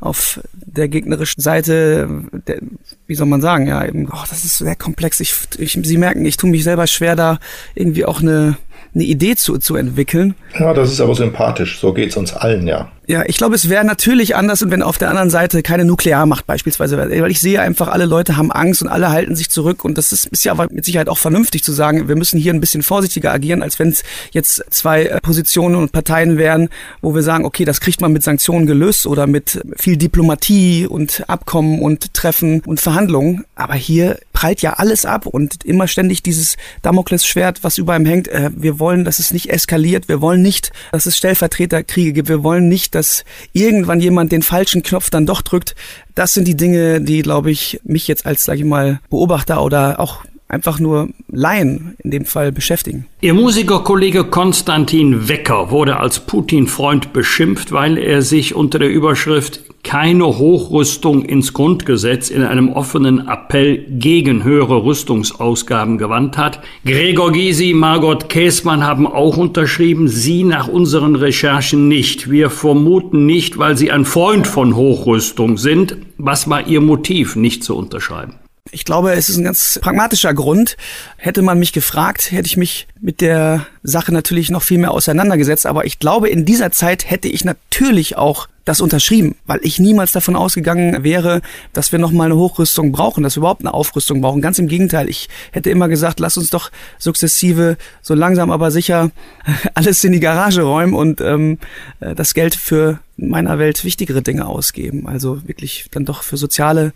auf 0.00 0.40
der 0.52 0.88
gegnerischen 0.88 1.42
Seite. 1.42 2.06
Der, 2.46 2.58
wie 3.06 3.14
soll 3.14 3.28
man 3.28 3.40
sagen? 3.40 3.66
Ja, 3.66 3.82
eben, 3.86 4.08
oh, 4.12 4.24
das 4.28 4.44
ist 4.44 4.58
sehr 4.58 4.76
komplex. 4.76 5.20
Ich, 5.20 5.34
ich, 5.56 5.78
Sie 5.82 5.96
merken, 5.96 6.26
ich 6.26 6.36
tue 6.36 6.50
mich 6.50 6.64
selber 6.64 6.86
schwer, 6.86 7.16
da 7.16 7.38
irgendwie 7.74 8.04
auch 8.04 8.20
eine 8.20 8.58
eine 8.94 9.04
Idee 9.04 9.36
zu, 9.36 9.58
zu 9.58 9.76
entwickeln. 9.76 10.34
Ja, 10.58 10.74
das 10.74 10.92
ist 10.92 11.00
aber 11.00 11.14
sympathisch. 11.14 11.78
So 11.78 11.92
geht's 11.92 12.16
uns 12.16 12.32
allen, 12.32 12.66
ja. 12.66 12.90
Ja, 13.10 13.22
ich 13.26 13.38
glaube, 13.38 13.54
es 13.54 13.70
wäre 13.70 13.86
natürlich 13.86 14.36
anders, 14.36 14.62
wenn 14.68 14.82
auf 14.82 14.98
der 14.98 15.08
anderen 15.08 15.30
Seite 15.30 15.62
keine 15.62 15.86
Nuklearmacht 15.86 16.46
beispielsweise 16.46 16.98
wäre. 16.98 17.22
Weil 17.22 17.30
ich 17.30 17.40
sehe 17.40 17.58
einfach, 17.58 17.88
alle 17.88 18.04
Leute 18.04 18.36
haben 18.36 18.52
Angst 18.52 18.82
und 18.82 18.88
alle 18.88 19.08
halten 19.08 19.34
sich 19.34 19.48
zurück. 19.48 19.82
Und 19.82 19.96
das 19.96 20.12
ist, 20.12 20.26
ist 20.26 20.44
ja 20.44 20.54
mit 20.70 20.84
Sicherheit 20.84 21.08
auch 21.08 21.16
vernünftig 21.16 21.64
zu 21.64 21.72
sagen, 21.72 22.06
wir 22.06 22.16
müssen 22.16 22.38
hier 22.38 22.52
ein 22.52 22.60
bisschen 22.60 22.82
vorsichtiger 22.82 23.32
agieren, 23.32 23.62
als 23.62 23.78
wenn 23.78 23.88
es 23.88 24.04
jetzt 24.32 24.62
zwei 24.68 25.06
äh, 25.06 25.20
Positionen 25.22 25.76
und 25.76 25.90
Parteien 25.90 26.36
wären, 26.36 26.68
wo 27.00 27.14
wir 27.14 27.22
sagen, 27.22 27.46
okay, 27.46 27.64
das 27.64 27.80
kriegt 27.80 28.02
man 28.02 28.12
mit 28.12 28.22
Sanktionen 28.22 28.66
gelöst 28.66 29.06
oder 29.06 29.26
mit 29.26 29.58
viel 29.78 29.96
Diplomatie 29.96 30.86
und 30.86 31.24
Abkommen 31.30 31.80
und 31.80 32.12
Treffen 32.12 32.60
und 32.66 32.78
Verhandlungen. 32.78 33.46
Aber 33.54 33.74
hier 33.74 34.18
prallt 34.34 34.60
ja 34.60 34.74
alles 34.74 35.06
ab 35.06 35.24
und 35.24 35.64
immer 35.64 35.88
ständig 35.88 36.22
dieses 36.22 36.58
Damoklesschwert, 36.82 37.64
was 37.64 37.78
über 37.78 37.96
ihm 37.96 38.04
hängt. 38.04 38.28
Äh, 38.28 38.50
wir 38.54 38.78
wollen, 38.78 39.06
dass 39.06 39.18
es 39.18 39.32
nicht 39.32 39.48
eskaliert. 39.48 40.08
Wir 40.08 40.20
wollen 40.20 40.42
nicht, 40.42 40.72
dass 40.92 41.06
es 41.06 41.16
Stellvertreterkriege 41.16 42.12
gibt. 42.12 42.28
Wir 42.28 42.44
wollen 42.44 42.68
nicht, 42.68 42.97
dass 42.98 43.24
irgendwann 43.52 44.00
jemand 44.00 44.32
den 44.32 44.42
falschen 44.42 44.82
Knopf 44.82 45.08
dann 45.08 45.24
doch 45.24 45.40
drückt. 45.40 45.76
Das 46.16 46.34
sind 46.34 46.48
die 46.48 46.56
Dinge, 46.56 47.00
die, 47.00 47.22
glaube 47.22 47.52
ich, 47.52 47.80
mich 47.84 48.08
jetzt 48.08 48.26
als, 48.26 48.44
sage 48.44 48.58
ich 48.58 48.64
mal, 48.64 49.00
Beobachter 49.08 49.62
oder 49.62 50.00
auch 50.00 50.24
einfach 50.48 50.80
nur 50.80 51.10
Laien 51.30 51.94
in 52.02 52.10
dem 52.10 52.24
Fall 52.24 52.50
beschäftigen. 52.50 53.06
Ihr 53.20 53.34
Musikerkollege 53.34 54.24
Konstantin 54.24 55.28
Wecker 55.28 55.70
wurde 55.70 55.98
als 56.00 56.20
Putin-Freund 56.20 57.12
beschimpft, 57.12 57.70
weil 57.70 57.98
er 57.98 58.22
sich 58.22 58.54
unter 58.54 58.78
der 58.78 58.88
Überschrift 58.88 59.60
keine 59.88 60.26
Hochrüstung 60.26 61.24
ins 61.24 61.54
Grundgesetz 61.54 62.28
in 62.28 62.42
einem 62.42 62.68
offenen 62.68 63.26
Appell 63.26 63.86
gegen 63.88 64.44
höhere 64.44 64.84
Rüstungsausgaben 64.84 65.96
gewandt 65.96 66.36
hat. 66.36 66.60
Gregor 66.84 67.32
Gysi, 67.32 67.72
Margot 67.72 68.28
Käßmann 68.28 68.84
haben 68.84 69.06
auch 69.06 69.38
unterschrieben, 69.38 70.06
sie 70.06 70.44
nach 70.44 70.68
unseren 70.68 71.16
Recherchen 71.16 71.88
nicht. 71.88 72.30
Wir 72.30 72.50
vermuten 72.50 73.24
nicht, 73.24 73.56
weil 73.56 73.78
sie 73.78 73.90
ein 73.90 74.04
Freund 74.04 74.46
von 74.46 74.76
Hochrüstung 74.76 75.56
sind. 75.56 75.96
Was 76.18 76.50
war 76.50 76.66
ihr 76.66 76.82
Motiv, 76.82 77.34
nicht 77.34 77.64
zu 77.64 77.74
unterschreiben? 77.74 78.34
Ich 78.70 78.84
glaube, 78.84 79.12
es 79.12 79.28
ist 79.28 79.36
ein 79.36 79.44
ganz 79.44 79.78
pragmatischer 79.82 80.34
Grund. 80.34 80.76
Hätte 81.16 81.42
man 81.42 81.58
mich 81.58 81.72
gefragt, 81.72 82.30
hätte 82.30 82.46
ich 82.46 82.56
mich 82.56 82.86
mit 83.00 83.20
der 83.20 83.66
Sache 83.82 84.12
natürlich 84.12 84.50
noch 84.50 84.62
viel 84.62 84.78
mehr 84.78 84.90
auseinandergesetzt. 84.90 85.66
Aber 85.66 85.86
ich 85.86 85.98
glaube, 85.98 86.28
in 86.28 86.44
dieser 86.44 86.70
Zeit 86.70 87.08
hätte 87.10 87.28
ich 87.28 87.44
natürlich 87.44 88.16
auch 88.16 88.48
das 88.68 88.80
unterschrieben, 88.82 89.34
weil 89.46 89.60
ich 89.62 89.78
niemals 89.78 90.12
davon 90.12 90.36
ausgegangen 90.36 91.02
wäre, 91.02 91.40
dass 91.72 91.90
wir 91.90 91.98
nochmal 91.98 92.26
eine 92.26 92.36
Hochrüstung 92.36 92.92
brauchen, 92.92 93.22
dass 93.22 93.36
wir 93.36 93.40
überhaupt 93.40 93.62
eine 93.62 93.72
Aufrüstung 93.72 94.20
brauchen. 94.20 94.42
Ganz 94.42 94.58
im 94.58 94.68
Gegenteil, 94.68 95.08
ich 95.08 95.30
hätte 95.52 95.70
immer 95.70 95.88
gesagt, 95.88 96.20
lass 96.20 96.36
uns 96.36 96.50
doch 96.50 96.70
sukzessive, 96.98 97.78
so 98.02 98.12
langsam 98.14 98.50
aber 98.50 98.70
sicher 98.70 99.10
alles 99.74 100.04
in 100.04 100.12
die 100.12 100.20
Garage 100.20 100.62
räumen 100.62 100.92
und 100.92 101.22
ähm, 101.22 101.58
das 102.00 102.34
Geld 102.34 102.54
für 102.54 102.98
meiner 103.16 103.58
Welt 103.58 103.84
wichtigere 103.84 104.20
Dinge 104.20 104.46
ausgeben. 104.46 105.08
Also 105.08 105.46
wirklich 105.48 105.86
dann 105.90 106.04
doch 106.04 106.22
für 106.22 106.36
soziale 106.36 106.92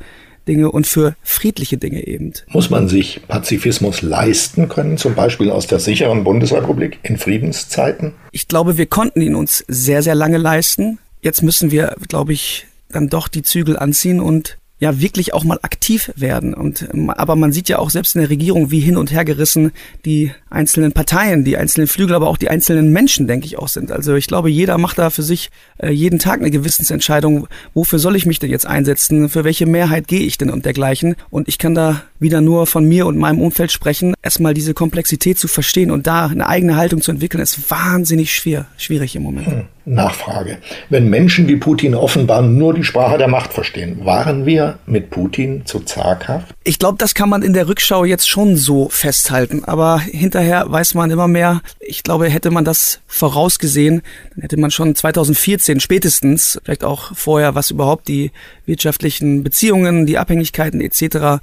Dinge 0.49 0.71
und 0.71 0.87
für 0.87 1.15
friedliche 1.23 1.79
Dinge 1.79 2.07
eben. 2.07 2.33
Muss 2.49 2.71
man 2.71 2.89
sich 2.89 3.21
Pazifismus 3.29 4.03
leisten 4.03 4.69
können, 4.69 4.99
zum 4.99 5.15
Beispiel 5.15 5.51
aus 5.51 5.67
der 5.67 5.81
sicheren 5.81 6.25
Bundesrepublik 6.25 6.99
in 7.03 7.19
Friedenszeiten? 7.19 8.15
Ich 8.31 8.49
glaube, 8.49 8.77
wir 8.79 8.87
konnten 8.87 9.21
ihn 9.21 9.35
uns 9.35 9.65
sehr, 9.69 10.03
sehr 10.03 10.15
lange 10.15 10.39
leisten. 10.39 10.99
Jetzt 11.21 11.43
müssen 11.43 11.71
wir, 11.71 11.97
glaube 12.09 12.33
ich, 12.33 12.67
dann 12.89 13.09
doch 13.09 13.29
die 13.29 13.43
Zügel 13.43 13.79
anziehen 13.79 14.21
und 14.21 14.59
ja 14.83 15.01
wirklich 15.01 15.33
auch 15.33 15.45
mal 15.45 15.61
aktiv 15.63 16.11
werden. 16.17 16.55
Und 16.55 16.89
ähm, 16.93 17.09
aber 17.09 17.37
man 17.37 17.53
sieht 17.53 17.69
ja 17.69 17.79
auch 17.79 17.89
selbst 17.89 18.17
in 18.17 18.21
der 18.21 18.31
Regierung, 18.31 18.73
wie 18.73 18.81
hin 18.81 18.97
und 18.97 19.13
her 19.13 19.25
gerissen 19.25 19.71
die 20.05 20.33
einzelnen 20.51 20.91
Parteien, 20.91 21.45
die 21.45 21.57
einzelnen 21.57 21.87
Flügel, 21.87 22.17
aber 22.17 22.27
auch 22.27 22.37
die 22.37 22.49
einzelnen 22.49 22.91
Menschen, 22.91 23.29
denke 23.29 23.47
ich, 23.47 23.57
auch 23.61 23.69
sind. 23.69 23.93
Also 23.93 24.17
ich 24.17 24.27
glaube, 24.27 24.51
jeder 24.51 24.79
macht 24.79 24.99
da 24.99 25.11
für 25.11 25.23
sich 25.23 25.51
äh, 25.79 25.91
jeden 25.91 26.19
Tag 26.19 26.41
eine 26.41 26.51
Gewissensentscheidung, 26.51 27.47
wofür 27.75 28.01
soll 28.01 28.17
ich 28.17 28.27
mich 28.27 28.41
denn 28.41 28.51
jetzt 28.51 28.67
einsetzen, 28.67 29.29
für 29.29 29.45
welche 29.45 29.67
Mehrheit 29.67 30.09
gehe 30.09 30.23
ich 30.23 30.37
denn 30.37 30.51
und 30.51 30.65
dergleichen. 30.65 31.15
Und 31.31 31.47
ich 31.47 31.59
kann 31.59 31.77
da 31.77 32.03
wieder 32.19 32.41
nur 32.41 32.67
von 32.67 32.85
mir 32.85 33.07
und 33.07 33.17
meinem 33.17 33.41
Umfeld 33.41 33.71
sprechen. 33.71 34.15
Erstmal 34.21 34.53
diese 34.53 34.75
Komplexität 34.75 35.39
zu 35.39 35.47
verstehen 35.47 35.93
und 35.93 36.09
da 36.09 36.27
eine 36.27 36.49
eigene 36.49 36.75
Haltung 36.75 37.03
zu 37.03 37.13
entwickeln, 37.13 37.41
ist 37.41 37.71
wahnsinnig 37.71 38.35
schwer, 38.35 38.67
schwierig 38.77 39.15
im 39.15 39.23
Moment. 39.23 39.47
Hm. 39.47 39.65
Nachfrage. 39.85 40.59
Wenn 40.89 41.09
Menschen 41.09 41.49
wie 41.49 41.57
Putin 41.57 41.95
offenbar 41.95 42.43
nur 42.43 42.75
die 42.75 42.85
Sprache 42.85 43.19
der 43.19 43.29
Macht 43.29 43.53
verstehen, 43.53 44.05
waren 44.05 44.47
wir 44.47 44.79
mit 44.87 45.11
Putin 45.11 45.67
zu 45.67 45.81
zaghaft? 45.81 46.55
Ich 46.65 46.79
glaube, 46.79 46.99
das 46.99 47.15
kann 47.15 47.29
man 47.29 47.43
in 47.43 47.53
der 47.53 47.69
Rückschau 47.69 48.05
jetzt 48.05 48.29
schon 48.29 48.57
so 48.57 48.89
festhalten. 48.89 49.65
Aber 49.65 50.01
hinterher 50.01 50.65
weiß 50.69 50.95
man 50.95 51.11
immer 51.11 51.29
mehr. 51.29 51.63
Ich 51.81 52.03
glaube, 52.03 52.29
hätte 52.29 52.51
man 52.51 52.65
das 52.65 53.01
vorausgesehen, 53.07 54.03
dann 54.35 54.43
hätte 54.43 54.57
man 54.57 54.71
schon 54.71 54.95
2014 54.95 55.81
spätestens, 55.81 56.61
vielleicht 56.65 56.85
auch 56.85 57.15
vorher, 57.15 57.55
was 57.55 57.71
überhaupt 57.71 58.09
die 58.09 58.31
wirtschaftlichen 58.67 59.43
Beziehungen, 59.43 60.07
die 60.07 60.19
Abhängigkeiten 60.19 60.81
etc. 60.81 61.43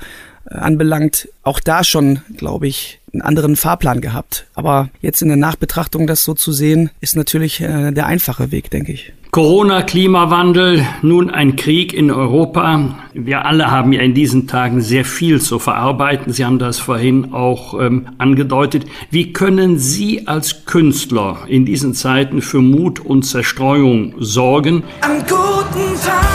Äh, 0.50 0.58
anbelangt, 0.58 1.29
auch 1.44 1.60
da 1.60 1.84
schon, 1.84 2.20
glaube 2.38 2.68
ich, 2.68 3.00
einen 3.13 3.22
anderen 3.22 3.56
Fahrplan 3.56 4.01
gehabt. 4.01 4.48
Aber 4.56 4.89
jetzt 5.01 5.22
in 5.22 5.27
der 5.27 5.38
Nachbetrachtung 5.38 6.08
das 6.08 6.24
so 6.24 6.34
zu 6.34 6.51
sehen, 6.51 6.91
ist 7.01 7.15
natürlich 7.15 7.62
äh, 7.62 7.91
der 7.91 8.06
einfache 8.06 8.51
Weg, 8.51 8.70
denke 8.70 8.91
ich. 8.91 9.13
Corona, 9.32 9.84
Klimawandel, 9.84 10.88
nun 11.03 11.29
ein 11.29 11.56
Krieg 11.56 11.94
in 11.94 12.10
Europa. 12.10 12.96
Wir 13.13 13.46
alle 13.46 13.70
haben 13.70 13.94
ja 13.94 14.01
in 14.01 14.15
diesen 14.15 14.48
Tagen 14.48 14.82
sehr 14.82 15.06
viel 15.06 15.39
zu 15.39 15.60
verarbeiten. 15.60 16.34
Sie 16.34 16.46
haben 16.46 16.58
das 16.58 16.79
vorhin 16.79 17.32
auch 17.32 17.79
ähm, 17.79 18.08
angedeutet. 18.18 18.86
Wie 19.12 19.32
können 19.32 19.77
Sie 19.77 20.27
als 20.27 20.65
Künstler 20.65 21.38
in 21.48 21.63
diesen 21.63 21.94
Zeiten 21.94 22.41
für 22.41 22.62
Mut 22.62 23.00
und 23.00 23.22
Zerstreuung 23.22 24.15
sorgen? 24.18 24.84
An 25.01 25.20
guten 25.20 26.01
Tagen. 26.03 26.28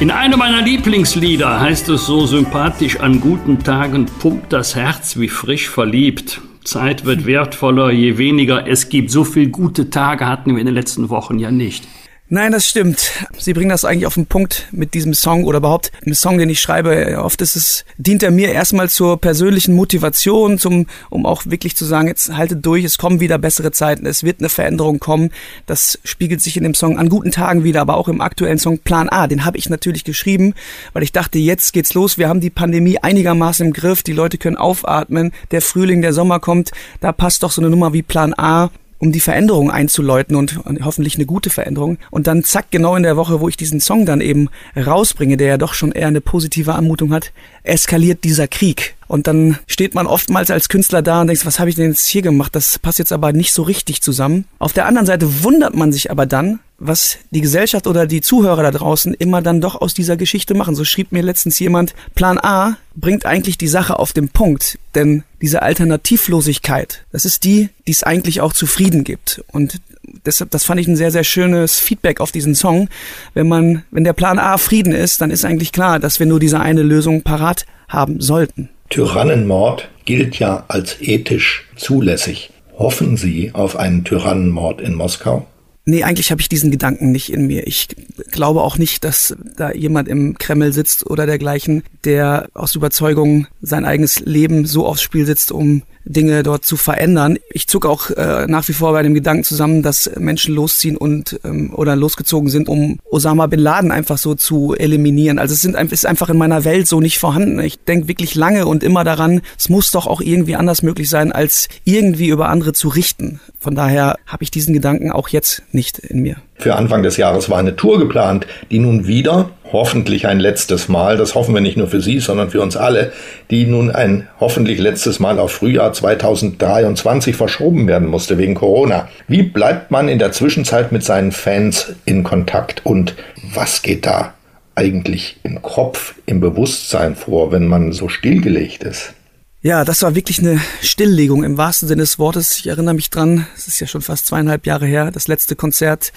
In 0.00 0.12
einem 0.12 0.38
meiner 0.38 0.62
Lieblingslieder 0.62 1.60
heißt 1.60 1.88
es 1.88 2.06
so 2.06 2.24
sympathisch, 2.24 3.00
an 3.00 3.20
guten 3.20 3.64
Tagen 3.64 4.06
pumpt 4.06 4.52
das 4.52 4.76
Herz 4.76 5.18
wie 5.18 5.28
frisch 5.28 5.68
verliebt. 5.68 6.40
Zeit 6.62 7.04
wird 7.04 7.26
wertvoller, 7.26 7.90
je 7.90 8.16
weniger 8.16 8.68
es 8.68 8.90
gibt. 8.90 9.10
So 9.10 9.24
viele 9.24 9.48
gute 9.48 9.90
Tage 9.90 10.28
hatten 10.28 10.52
wir 10.52 10.60
in 10.60 10.66
den 10.66 10.74
letzten 10.76 11.08
Wochen 11.08 11.40
ja 11.40 11.50
nicht. 11.50 11.88
Nein, 12.30 12.52
das 12.52 12.68
stimmt. 12.68 13.10
Sie 13.38 13.54
bringen 13.54 13.70
das 13.70 13.86
eigentlich 13.86 14.04
auf 14.04 14.12
den 14.12 14.26
Punkt 14.26 14.68
mit 14.70 14.92
diesem 14.92 15.14
Song 15.14 15.44
oder 15.44 15.58
überhaupt 15.58 15.92
im 16.02 16.12
Song, 16.12 16.36
den 16.36 16.50
ich 16.50 16.60
schreibe. 16.60 17.18
Oft 17.22 17.40
ist 17.40 17.56
es, 17.56 17.86
dient 17.96 18.22
er 18.22 18.30
mir 18.30 18.52
erstmal 18.52 18.90
zur 18.90 19.18
persönlichen 19.18 19.74
Motivation, 19.74 20.58
zum, 20.58 20.88
um 21.08 21.24
auch 21.24 21.46
wirklich 21.46 21.74
zu 21.74 21.86
sagen, 21.86 22.06
jetzt 22.06 22.36
haltet 22.36 22.66
durch, 22.66 22.84
es 22.84 22.98
kommen 22.98 23.20
wieder 23.20 23.38
bessere 23.38 23.72
Zeiten, 23.72 24.04
es 24.04 24.24
wird 24.24 24.40
eine 24.40 24.50
Veränderung 24.50 24.98
kommen. 24.98 25.30
Das 25.64 25.98
spiegelt 26.04 26.42
sich 26.42 26.58
in 26.58 26.64
dem 26.64 26.74
Song 26.74 26.98
an 26.98 27.08
guten 27.08 27.30
Tagen 27.30 27.64
wieder, 27.64 27.80
aber 27.80 27.96
auch 27.96 28.08
im 28.08 28.20
aktuellen 28.20 28.58
Song 28.58 28.78
Plan 28.78 29.08
A. 29.08 29.26
Den 29.26 29.46
habe 29.46 29.56
ich 29.56 29.70
natürlich 29.70 30.04
geschrieben, 30.04 30.52
weil 30.92 31.04
ich 31.04 31.12
dachte, 31.12 31.38
jetzt 31.38 31.72
geht's 31.72 31.94
los. 31.94 32.18
Wir 32.18 32.28
haben 32.28 32.42
die 32.42 32.50
Pandemie 32.50 32.98
einigermaßen 32.98 33.68
im 33.68 33.72
Griff. 33.72 34.02
Die 34.02 34.12
Leute 34.12 34.36
können 34.36 34.56
aufatmen. 34.56 35.32
Der 35.50 35.62
Frühling, 35.62 36.02
der 36.02 36.12
Sommer 36.12 36.40
kommt. 36.40 36.72
Da 37.00 37.10
passt 37.12 37.42
doch 37.42 37.52
so 37.52 37.62
eine 37.62 37.70
Nummer 37.70 37.94
wie 37.94 38.02
Plan 38.02 38.34
A 38.36 38.68
um 38.98 39.12
die 39.12 39.20
Veränderung 39.20 39.70
einzuläuten 39.70 40.36
und, 40.36 40.64
und, 40.64 40.84
hoffentlich 40.84 41.14
eine 41.14 41.26
gute 41.26 41.50
Veränderung. 41.50 41.98
Und 42.10 42.26
dann 42.26 42.44
zack, 42.44 42.66
genau 42.70 42.96
in 42.96 43.02
der 43.02 43.16
Woche, 43.16 43.40
wo 43.40 43.48
ich 43.48 43.56
diesen 43.56 43.80
Song 43.80 44.06
dann 44.06 44.20
eben 44.20 44.48
rausbringe, 44.76 45.36
der 45.36 45.48
ja 45.48 45.58
doch 45.58 45.74
schon 45.74 45.92
eher 45.92 46.08
eine 46.08 46.20
positive 46.20 46.74
Anmutung 46.74 47.12
hat, 47.12 47.32
eskaliert 47.62 48.24
dieser 48.24 48.48
Krieg. 48.48 48.96
Und 49.06 49.26
dann 49.26 49.58
steht 49.66 49.94
man 49.94 50.06
oftmals 50.06 50.50
als 50.50 50.68
Künstler 50.68 51.02
da 51.02 51.20
und 51.20 51.28
denkt, 51.28 51.46
was 51.46 51.58
habe 51.58 51.70
ich 51.70 51.76
denn 51.76 51.90
jetzt 51.90 52.06
hier 52.06 52.22
gemacht? 52.22 52.54
Das 52.54 52.78
passt 52.78 52.98
jetzt 52.98 53.12
aber 53.12 53.32
nicht 53.32 53.52
so 53.52 53.62
richtig 53.62 54.02
zusammen. 54.02 54.44
Auf 54.58 54.72
der 54.72 54.86
anderen 54.86 55.06
Seite 55.06 55.44
wundert 55.44 55.74
man 55.74 55.92
sich 55.92 56.10
aber 56.10 56.26
dann, 56.26 56.60
was 56.78 57.18
die 57.32 57.40
Gesellschaft 57.40 57.86
oder 57.88 58.06
die 58.06 58.20
Zuhörer 58.20 58.62
da 58.62 58.70
draußen 58.70 59.12
immer 59.14 59.42
dann 59.42 59.60
doch 59.60 59.80
aus 59.80 59.94
dieser 59.94 60.16
Geschichte 60.16 60.54
machen. 60.54 60.76
So 60.76 60.84
schrieb 60.84 61.10
mir 61.10 61.22
letztens 61.22 61.58
jemand, 61.58 61.94
Plan 62.14 62.38
A 62.38 62.76
bringt 62.94 63.26
eigentlich 63.26 63.58
die 63.58 63.68
Sache 63.68 63.98
auf 63.98 64.12
den 64.12 64.28
Punkt, 64.28 64.78
denn 64.94 65.24
diese 65.42 65.62
Alternativlosigkeit, 65.62 67.04
das 67.10 67.24
ist 67.24 67.44
die, 67.44 67.70
die 67.86 67.92
es 67.92 68.04
eigentlich 68.04 68.40
auch 68.40 68.52
zufrieden 68.52 69.02
gibt. 69.02 69.42
Und 69.52 69.80
deshalb, 70.24 70.52
das 70.52 70.64
fand 70.64 70.80
ich 70.80 70.86
ein 70.86 70.96
sehr, 70.96 71.10
sehr 71.10 71.24
schönes 71.24 71.80
Feedback 71.80 72.20
auf 72.20 72.30
diesen 72.30 72.54
Song. 72.54 72.88
Wenn 73.34 73.48
man, 73.48 73.82
wenn 73.90 74.04
der 74.04 74.12
Plan 74.12 74.38
A 74.38 74.56
Frieden 74.56 74.92
ist, 74.92 75.20
dann 75.20 75.32
ist 75.32 75.44
eigentlich 75.44 75.72
klar, 75.72 75.98
dass 75.98 76.20
wir 76.20 76.26
nur 76.26 76.40
diese 76.40 76.60
eine 76.60 76.82
Lösung 76.82 77.22
parat 77.22 77.66
haben 77.88 78.20
sollten. 78.20 78.68
Tyrannenmord 78.90 79.88
gilt 80.04 80.38
ja 80.38 80.64
als 80.68 81.00
ethisch 81.00 81.68
zulässig. 81.76 82.50
Hoffen 82.78 83.16
Sie 83.16 83.50
auf 83.54 83.76
einen 83.76 84.04
Tyrannenmord 84.04 84.80
in 84.80 84.94
Moskau? 84.94 85.46
Nee, 85.90 86.04
eigentlich 86.04 86.30
habe 86.30 86.42
ich 86.42 86.50
diesen 86.50 86.70
Gedanken 86.70 87.12
nicht 87.12 87.32
in 87.32 87.46
mir. 87.46 87.66
Ich 87.66 87.88
glaube 88.30 88.60
auch 88.60 88.76
nicht, 88.76 89.04
dass 89.04 89.34
da 89.56 89.72
jemand 89.72 90.06
im 90.06 90.36
Kreml 90.36 90.74
sitzt 90.74 91.06
oder 91.06 91.24
dergleichen, 91.24 91.82
der 92.04 92.50
aus 92.52 92.74
Überzeugung 92.74 93.46
sein 93.62 93.86
eigenes 93.86 94.20
Leben 94.20 94.66
so 94.66 94.86
aufs 94.86 95.00
Spiel 95.00 95.24
setzt, 95.24 95.50
um 95.50 95.84
Dinge 96.08 96.42
dort 96.42 96.64
zu 96.64 96.76
verändern. 96.76 97.38
Ich 97.50 97.68
zucke 97.68 97.88
auch 97.88 98.10
äh, 98.10 98.46
nach 98.46 98.66
wie 98.68 98.72
vor 98.72 98.92
bei 98.92 99.02
dem 99.02 99.14
Gedanken 99.14 99.44
zusammen, 99.44 99.82
dass 99.82 100.10
Menschen 100.18 100.54
losziehen 100.54 100.96
und 100.96 101.38
ähm, 101.44 101.72
oder 101.74 101.96
losgezogen 101.96 102.48
sind, 102.48 102.68
um 102.68 102.98
Osama 103.10 103.46
bin 103.46 103.60
Laden 103.60 103.92
einfach 103.92 104.18
so 104.18 104.34
zu 104.34 104.74
eliminieren. 104.74 105.38
Also 105.38 105.54
es 105.54 105.60
sind, 105.60 105.74
ist 105.92 106.06
einfach 106.06 106.30
in 106.30 106.38
meiner 106.38 106.64
Welt 106.64 106.88
so 106.88 107.00
nicht 107.00 107.18
vorhanden. 107.18 107.60
Ich 107.60 107.78
denke 107.78 108.08
wirklich 108.08 108.34
lange 108.34 108.66
und 108.66 108.82
immer 108.82 109.04
daran, 109.04 109.42
es 109.56 109.68
muss 109.68 109.90
doch 109.90 110.06
auch 110.06 110.20
irgendwie 110.20 110.56
anders 110.56 110.82
möglich 110.82 111.08
sein, 111.08 111.32
als 111.32 111.68
irgendwie 111.84 112.28
über 112.28 112.48
andere 112.48 112.72
zu 112.72 112.88
richten. 112.88 113.40
Von 113.60 113.74
daher 113.74 114.16
habe 114.26 114.44
ich 114.44 114.50
diesen 114.50 114.74
Gedanken 114.74 115.12
auch 115.12 115.28
jetzt 115.28 115.62
nicht 115.72 115.98
in 115.98 116.20
mir. 116.20 116.36
Für 116.58 116.74
Anfang 116.74 117.04
des 117.04 117.16
Jahres 117.16 117.48
war 117.48 117.58
eine 117.58 117.76
Tour 117.76 118.00
geplant, 118.00 118.46
die 118.72 118.80
nun 118.80 119.06
wieder, 119.06 119.50
hoffentlich 119.72 120.26
ein 120.26 120.40
letztes 120.40 120.88
Mal, 120.88 121.16
das 121.16 121.36
hoffen 121.36 121.54
wir 121.54 121.60
nicht 121.60 121.76
nur 121.76 121.86
für 121.86 122.00
Sie, 122.00 122.18
sondern 122.18 122.50
für 122.50 122.60
uns 122.60 122.76
alle, 122.76 123.12
die 123.50 123.64
nun 123.64 123.92
ein 123.92 124.26
hoffentlich 124.40 124.80
letztes 124.80 125.20
Mal 125.20 125.38
auf 125.38 125.52
Frühjahr 125.52 125.92
2023 125.92 127.36
verschoben 127.36 127.86
werden 127.86 128.08
musste 128.08 128.38
wegen 128.38 128.56
Corona. 128.56 129.08
Wie 129.28 129.42
bleibt 129.42 129.92
man 129.92 130.08
in 130.08 130.18
der 130.18 130.32
Zwischenzeit 130.32 130.90
mit 130.90 131.04
seinen 131.04 131.30
Fans 131.30 131.92
in 132.04 132.24
Kontakt 132.24 132.84
und 132.84 133.14
was 133.54 133.82
geht 133.82 134.04
da 134.04 134.34
eigentlich 134.74 135.36
im 135.44 135.62
Kopf, 135.62 136.14
im 136.26 136.40
Bewusstsein 136.40 137.14
vor, 137.14 137.52
wenn 137.52 137.68
man 137.68 137.92
so 137.92 138.08
stillgelegt 138.08 138.82
ist? 138.82 139.14
Ja, 139.60 139.84
das 139.84 140.02
war 140.02 140.14
wirklich 140.14 140.38
eine 140.38 140.60
Stilllegung 140.82 141.42
im 141.42 141.56
wahrsten 141.56 141.88
Sinne 141.88 142.02
des 142.02 142.20
Wortes. 142.20 142.58
Ich 142.58 142.68
erinnere 142.68 142.94
mich 142.94 143.10
dran, 143.10 143.48
es 143.56 143.66
ist 143.66 143.80
ja 143.80 143.88
schon 143.88 144.02
fast 144.02 144.26
zweieinhalb 144.26 144.66
Jahre 144.66 144.86
her, 144.86 145.10
das 145.10 145.26
letzte 145.26 145.56
Konzert 145.56 146.12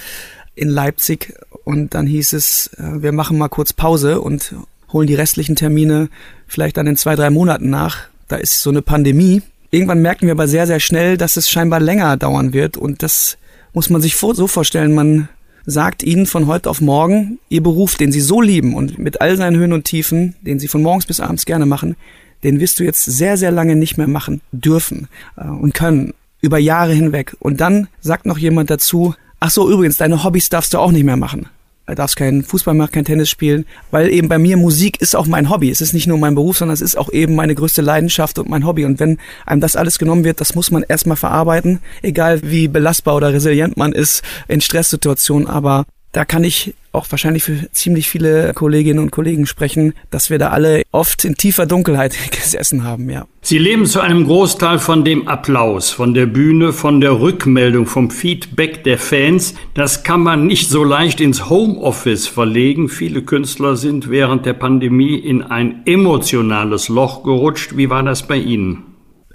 in 0.53 0.69
Leipzig. 0.69 1.33
Und 1.63 1.95
dann 1.95 2.05
hieß 2.05 2.33
es, 2.33 2.69
äh, 2.77 3.01
wir 3.01 3.11
machen 3.11 3.39
mal 3.39 3.49
kurz 3.49 3.73
Pause 3.73 4.21
und 4.21 4.53
holen 4.93 5.07
die 5.07 5.15
restlichen 5.15 5.55
Termine 5.55 6.09
vielleicht 6.47 6.77
dann 6.77 6.85
in 6.85 6.97
zwei, 6.97 7.15
drei 7.15 7.31
Monaten 7.31 7.71
nach. 7.71 8.01
Da 8.27 8.35
ist 8.35 8.61
so 8.61 8.69
eine 8.69 8.83
Pandemie. 8.83 9.41
Irgendwann 9.71 10.03
merken 10.03 10.27
wir 10.27 10.33
aber 10.33 10.47
sehr, 10.47 10.67
sehr 10.67 10.79
schnell, 10.79 11.17
dass 11.17 11.35
es 11.35 11.49
scheinbar 11.49 11.79
länger 11.79 12.17
dauern 12.17 12.53
wird. 12.53 12.77
Und 12.77 13.01
das 13.01 13.37
muss 13.73 13.89
man 13.89 14.03
sich 14.03 14.17
so 14.17 14.45
vorstellen. 14.45 14.93
Man 14.93 15.29
sagt 15.65 16.03
ihnen 16.03 16.27
von 16.27 16.45
heute 16.45 16.69
auf 16.69 16.79
morgen, 16.79 17.39
ihr 17.49 17.63
Beruf, 17.63 17.95
den 17.95 18.11
sie 18.11 18.21
so 18.21 18.39
lieben 18.39 18.75
und 18.75 18.99
mit 18.99 19.19
all 19.19 19.35
seinen 19.35 19.57
Höhen 19.57 19.73
und 19.73 19.85
Tiefen, 19.85 20.35
den 20.41 20.59
sie 20.59 20.67
von 20.67 20.83
morgens 20.83 21.07
bis 21.07 21.19
abends 21.19 21.45
gerne 21.45 21.65
machen, 21.65 21.95
den 22.43 22.59
wirst 22.59 22.79
du 22.79 22.83
jetzt 22.83 23.05
sehr, 23.05 23.37
sehr 23.37 23.51
lange 23.51 23.75
nicht 23.75 23.97
mehr 23.97 24.07
machen 24.07 24.41
dürfen 24.51 25.07
äh, 25.37 25.47
und 25.47 25.73
können, 25.73 26.13
über 26.41 26.57
Jahre 26.57 26.93
hinweg. 26.93 27.35
Und 27.39 27.61
dann 27.61 27.87
sagt 28.01 28.25
noch 28.25 28.37
jemand 28.37 28.69
dazu, 28.69 29.13
ach 29.39 29.51
so, 29.51 29.69
übrigens, 29.71 29.97
deine 29.97 30.23
Hobbys 30.23 30.49
darfst 30.49 30.73
du 30.73 30.79
auch 30.79 30.91
nicht 30.91 31.03
mehr 31.03 31.17
machen. 31.17 31.47
Du 31.87 31.95
darfst 31.95 32.15
keinen 32.15 32.43
Fußball 32.43 32.73
machen, 32.73 32.91
kein 32.91 33.05
Tennis 33.05 33.29
spielen, 33.29 33.65
weil 33.89 34.09
eben 34.09 34.29
bei 34.29 34.37
mir 34.37 34.55
Musik 34.55 35.01
ist 35.01 35.15
auch 35.15 35.27
mein 35.27 35.49
Hobby. 35.49 35.69
Es 35.69 35.81
ist 35.81 35.93
nicht 35.93 36.07
nur 36.07 36.17
mein 36.17 36.35
Beruf, 36.35 36.57
sondern 36.57 36.73
es 36.73 36.81
ist 36.81 36.97
auch 36.97 37.11
eben 37.11 37.35
meine 37.35 37.53
größte 37.53 37.81
Leidenschaft 37.81 38.39
und 38.39 38.49
mein 38.49 38.65
Hobby. 38.65 38.85
Und 38.85 38.99
wenn 38.99 39.17
einem 39.45 39.61
das 39.61 39.75
alles 39.75 39.99
genommen 39.99 40.23
wird, 40.23 40.39
das 40.39 40.55
muss 40.55 40.71
man 40.71 40.83
erstmal 40.83 41.17
verarbeiten, 41.17 41.79
egal 42.01 42.39
wie 42.43 42.67
belastbar 42.67 43.15
oder 43.15 43.33
resilient 43.33 43.77
man 43.77 43.91
ist 43.91 44.21
in 44.47 44.61
Stresssituationen. 44.61 45.47
Aber 45.47 45.85
da 46.11 46.23
kann 46.23 46.43
ich 46.43 46.75
auch 46.91 47.07
wahrscheinlich 47.09 47.43
für 47.43 47.71
ziemlich 47.71 48.09
viele 48.09 48.53
Kolleginnen 48.53 48.99
und 48.99 49.11
Kollegen 49.11 49.45
sprechen, 49.45 49.93
dass 50.09 50.29
wir 50.29 50.39
da 50.39 50.49
alle 50.49 50.83
oft 50.91 51.23
in 51.25 51.35
tiefer 51.35 51.65
Dunkelheit 51.65 52.15
gesessen 52.31 52.83
haben, 52.83 53.09
ja. 53.09 53.25
Sie 53.43 53.57
leben 53.57 53.85
zu 53.87 54.01
einem 54.01 54.25
Großteil 54.25 54.77
von 54.77 55.03
dem 55.03 55.27
Applaus, 55.27 55.89
von 55.89 56.13
der 56.13 56.27
Bühne, 56.27 56.73
von 56.73 57.01
der 57.01 57.19
Rückmeldung, 57.19 57.87
vom 57.87 58.11
Feedback 58.11 58.83
der 58.83 58.99
Fans. 58.99 59.55
Das 59.73 60.03
kann 60.03 60.21
man 60.21 60.45
nicht 60.45 60.69
so 60.69 60.83
leicht 60.83 61.19
ins 61.21 61.49
Homeoffice 61.49 62.27
verlegen. 62.27 62.87
Viele 62.87 63.23
Künstler 63.23 63.75
sind 63.77 64.11
während 64.11 64.45
der 64.45 64.53
Pandemie 64.53 65.17
in 65.17 65.41
ein 65.41 65.81
emotionales 65.85 66.87
Loch 66.87 67.23
gerutscht. 67.23 67.77
Wie 67.77 67.89
war 67.89 68.03
das 68.03 68.27
bei 68.27 68.37
Ihnen? 68.37 68.83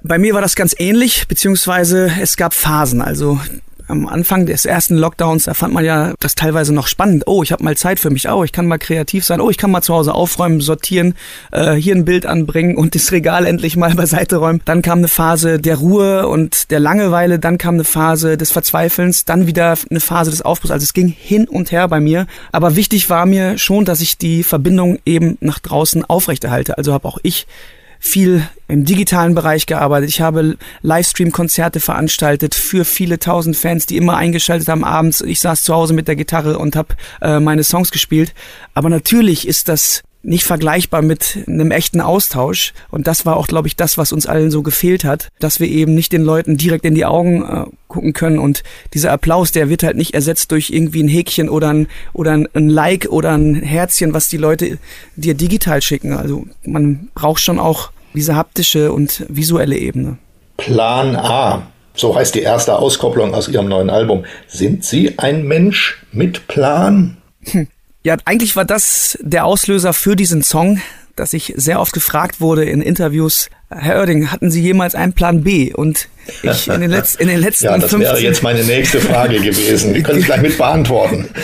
Bei 0.04 0.18
mir 0.18 0.34
war 0.34 0.40
das 0.40 0.54
ganz 0.54 0.76
ähnlich, 0.78 1.26
beziehungsweise 1.26 2.12
es 2.20 2.36
gab 2.36 2.54
Phasen. 2.54 3.00
Also 3.00 3.40
am 3.88 4.06
Anfang 4.06 4.46
des 4.46 4.64
ersten 4.64 4.96
Lockdowns, 4.96 5.44
da 5.44 5.54
fand 5.54 5.74
man 5.74 5.84
ja 5.84 6.14
das 6.20 6.34
teilweise 6.34 6.74
noch 6.74 6.86
spannend. 6.86 7.24
Oh, 7.26 7.42
ich 7.42 7.52
habe 7.52 7.62
mal 7.62 7.76
Zeit 7.76 8.00
für 8.00 8.10
mich. 8.10 8.28
Oh, 8.28 8.44
ich 8.44 8.52
kann 8.52 8.66
mal 8.66 8.78
kreativ 8.78 9.24
sein. 9.24 9.40
Oh, 9.40 9.50
ich 9.50 9.58
kann 9.58 9.70
mal 9.70 9.82
zu 9.82 9.94
Hause 9.94 10.14
aufräumen, 10.14 10.60
sortieren, 10.60 11.14
äh, 11.52 11.74
hier 11.74 11.94
ein 11.94 12.04
Bild 12.04 12.26
anbringen 12.26 12.76
und 12.76 12.94
das 12.94 13.12
Regal 13.12 13.46
endlich 13.46 13.76
mal 13.76 13.94
beiseite 13.96 14.36
räumen. 14.36 14.60
Dann 14.64 14.82
kam 14.82 14.98
eine 14.98 15.08
Phase 15.08 15.58
der 15.60 15.76
Ruhe 15.76 16.28
und 16.28 16.70
der 16.70 16.80
Langeweile. 16.80 17.38
Dann 17.38 17.58
kam 17.58 17.74
eine 17.74 17.84
Phase 17.84 18.36
des 18.36 18.50
Verzweifelns. 18.50 19.24
Dann 19.24 19.46
wieder 19.46 19.74
eine 19.90 20.00
Phase 20.00 20.30
des 20.30 20.42
Aufbruchs. 20.42 20.72
Also 20.72 20.84
es 20.84 20.92
ging 20.92 21.08
hin 21.08 21.48
und 21.48 21.72
her 21.72 21.88
bei 21.88 22.00
mir. 22.00 22.26
Aber 22.52 22.76
wichtig 22.76 23.08
war 23.10 23.26
mir 23.26 23.58
schon, 23.58 23.84
dass 23.84 24.00
ich 24.00 24.18
die 24.18 24.42
Verbindung 24.42 24.98
eben 25.04 25.38
nach 25.40 25.58
draußen 25.58 26.04
aufrechterhalte. 26.04 26.76
Also 26.78 26.92
habe 26.92 27.06
auch 27.06 27.18
ich 27.22 27.46
viel 28.06 28.48
im 28.68 28.84
digitalen 28.84 29.34
Bereich 29.34 29.66
gearbeitet. 29.66 30.08
Ich 30.08 30.20
habe 30.20 30.56
Livestream-Konzerte 30.82 31.80
veranstaltet 31.80 32.54
für 32.54 32.84
viele 32.84 33.18
tausend 33.18 33.56
Fans, 33.56 33.86
die 33.86 33.96
immer 33.96 34.16
eingeschaltet 34.16 34.68
haben 34.68 34.84
abends. 34.84 35.20
Ich 35.20 35.40
saß 35.40 35.62
zu 35.62 35.74
Hause 35.74 35.94
mit 35.94 36.08
der 36.08 36.16
Gitarre 36.16 36.58
und 36.58 36.76
habe 36.76 36.94
äh, 37.20 37.40
meine 37.40 37.64
Songs 37.64 37.90
gespielt. 37.90 38.34
Aber 38.74 38.88
natürlich 38.88 39.46
ist 39.46 39.68
das 39.68 40.02
nicht 40.26 40.44
vergleichbar 40.44 41.02
mit 41.02 41.38
einem 41.46 41.70
echten 41.70 42.00
Austausch. 42.00 42.74
Und 42.90 43.06
das 43.06 43.24
war 43.24 43.36
auch, 43.36 43.46
glaube 43.46 43.68
ich, 43.68 43.76
das, 43.76 43.96
was 43.96 44.12
uns 44.12 44.26
allen 44.26 44.50
so 44.50 44.62
gefehlt 44.62 45.04
hat, 45.04 45.28
dass 45.38 45.60
wir 45.60 45.68
eben 45.68 45.94
nicht 45.94 46.12
den 46.12 46.22
Leuten 46.22 46.56
direkt 46.56 46.84
in 46.84 46.96
die 46.96 47.04
Augen 47.04 47.44
äh, 47.44 47.64
gucken 47.86 48.12
können. 48.12 48.40
Und 48.40 48.64
dieser 48.92 49.12
Applaus, 49.12 49.52
der 49.52 49.68
wird 49.68 49.84
halt 49.84 49.96
nicht 49.96 50.14
ersetzt 50.14 50.50
durch 50.50 50.70
irgendwie 50.70 51.04
ein 51.04 51.08
Häkchen 51.08 51.48
oder 51.48 51.72
ein, 51.72 51.86
oder 52.12 52.32
ein, 52.32 52.48
ein 52.54 52.68
Like 52.68 53.06
oder 53.08 53.36
ein 53.38 53.54
Herzchen, 53.54 54.14
was 54.14 54.28
die 54.28 54.36
Leute 54.36 54.78
dir 55.14 55.34
digital 55.34 55.80
schicken. 55.80 56.12
Also 56.12 56.46
man 56.64 57.08
braucht 57.14 57.40
schon 57.40 57.60
auch 57.60 57.92
diese 58.16 58.34
haptische 58.34 58.92
und 58.92 59.24
visuelle 59.28 59.76
Ebene. 59.76 60.18
Plan 60.56 61.14
A. 61.14 61.68
So 61.94 62.14
heißt 62.14 62.34
die 62.34 62.42
erste 62.42 62.76
Auskopplung 62.78 63.34
aus 63.34 63.48
Ihrem 63.48 63.68
neuen 63.68 63.90
Album. 63.90 64.24
Sind 64.48 64.84
Sie 64.84 65.18
ein 65.18 65.44
Mensch 65.44 66.04
mit 66.12 66.48
Plan? 66.48 67.16
Hm. 67.44 67.68
Ja, 68.02 68.16
eigentlich 68.24 68.54
war 68.56 68.64
das 68.64 69.18
der 69.22 69.44
Auslöser 69.46 69.92
für 69.92 70.14
diesen 70.14 70.42
Song, 70.42 70.80
dass 71.16 71.32
ich 71.32 71.54
sehr 71.56 71.80
oft 71.80 71.92
gefragt 71.92 72.40
wurde 72.40 72.64
in 72.64 72.82
Interviews, 72.82 73.48
Herr 73.68 73.98
Oerding, 73.98 74.30
hatten 74.30 74.50
Sie 74.50 74.62
jemals 74.62 74.94
einen 74.94 75.12
Plan 75.12 75.42
B? 75.42 75.72
Und 75.72 76.08
ich 76.42 76.68
in 76.68 76.80
den, 76.80 76.90
Letz-, 76.90 77.18
in 77.18 77.28
den 77.28 77.40
letzten 77.40 77.66
Ja, 77.66 77.78
das 77.78 77.90
15 77.90 78.00
wäre 78.00 78.22
jetzt 78.22 78.42
meine 78.42 78.64
nächste 78.64 79.00
Frage 79.00 79.40
gewesen. 79.40 79.94
Die 79.94 80.02
können 80.02 80.20
Sie 80.20 80.26
gleich 80.26 80.42
mit 80.42 80.58
beantworten. 80.58 81.28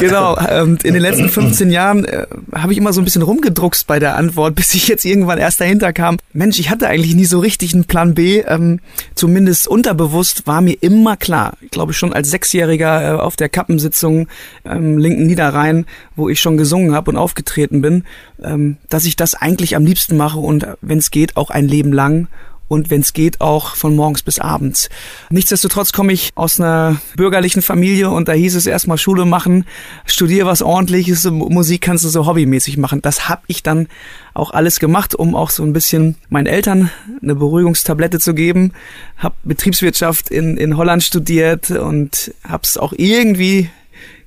Genau, 0.00 0.38
ähm, 0.48 0.78
in 0.82 0.94
den 0.94 1.02
letzten 1.02 1.28
15 1.28 1.70
Jahren 1.70 2.04
äh, 2.04 2.26
habe 2.54 2.72
ich 2.72 2.78
immer 2.78 2.92
so 2.92 3.00
ein 3.00 3.04
bisschen 3.04 3.22
rumgedruckst 3.22 3.86
bei 3.86 3.98
der 3.98 4.16
Antwort, 4.16 4.54
bis 4.56 4.74
ich 4.74 4.86
jetzt 4.86 5.04
irgendwann 5.04 5.38
erst 5.38 5.60
dahinter 5.60 5.92
kam. 5.92 6.18
Mensch, 6.32 6.58
ich 6.58 6.70
hatte 6.70 6.88
eigentlich 6.88 7.14
nie 7.14 7.24
so 7.24 7.38
richtig 7.38 7.74
einen 7.74 7.84
Plan 7.84 8.14
B. 8.14 8.40
Ähm, 8.40 8.80
zumindest 9.14 9.66
unterbewusst 9.66 10.46
war 10.46 10.60
mir 10.60 10.76
immer 10.80 11.16
klar, 11.16 11.54
ich 11.60 11.70
glaube 11.70 11.92
schon 11.92 12.12
als 12.12 12.30
Sechsjähriger 12.30 13.16
äh, 13.16 13.18
auf 13.18 13.36
der 13.36 13.48
Kappensitzung 13.48 14.28
ähm, 14.64 14.98
linken 14.98 15.26
Niederrhein, 15.26 15.86
wo 16.16 16.28
ich 16.28 16.40
schon 16.40 16.56
gesungen 16.56 16.94
habe 16.94 17.10
und 17.10 17.16
aufgetreten 17.16 17.80
bin, 17.80 18.04
ähm, 18.42 18.76
dass 18.88 19.04
ich 19.04 19.16
das 19.16 19.34
eigentlich 19.34 19.76
am 19.76 19.84
liebsten 19.84 20.16
mache 20.16 20.38
und 20.38 20.66
wenn 20.80 20.98
es 20.98 21.10
geht, 21.10 21.36
auch 21.36 21.50
ein 21.50 21.66
Leben 21.66 21.92
lang 21.92 22.28
und 22.68 22.90
wenn 22.90 23.00
es 23.00 23.12
geht 23.12 23.40
auch 23.40 23.74
von 23.74 23.96
morgens 23.96 24.22
bis 24.22 24.38
abends. 24.38 24.88
Nichtsdestotrotz 25.30 25.92
komme 25.92 26.12
ich 26.12 26.30
aus 26.34 26.60
einer 26.60 27.00
bürgerlichen 27.16 27.62
Familie 27.62 28.10
und 28.10 28.28
da 28.28 28.32
hieß 28.32 28.54
es 28.54 28.66
erstmal 28.66 28.98
Schule 28.98 29.24
machen, 29.24 29.64
studier 30.04 30.46
was 30.46 30.62
ordentliches, 30.62 31.24
Musik 31.30 31.80
kannst 31.80 32.04
du 32.04 32.08
so 32.08 32.26
hobbymäßig 32.26 32.76
machen. 32.76 33.02
Das 33.02 33.28
habe 33.28 33.42
ich 33.46 33.62
dann 33.62 33.88
auch 34.34 34.50
alles 34.52 34.78
gemacht, 34.78 35.14
um 35.14 35.34
auch 35.34 35.50
so 35.50 35.62
ein 35.64 35.72
bisschen 35.72 36.16
meinen 36.28 36.46
Eltern 36.46 36.90
eine 37.22 37.34
Beruhigungstablette 37.34 38.20
zu 38.20 38.34
geben. 38.34 38.72
Hab 39.16 39.34
Betriebswirtschaft 39.42 40.30
in, 40.30 40.56
in 40.56 40.76
Holland 40.76 41.02
studiert 41.02 41.70
und 41.70 42.32
habe 42.46 42.62
es 42.64 42.76
auch 42.76 42.92
irgendwie 42.96 43.70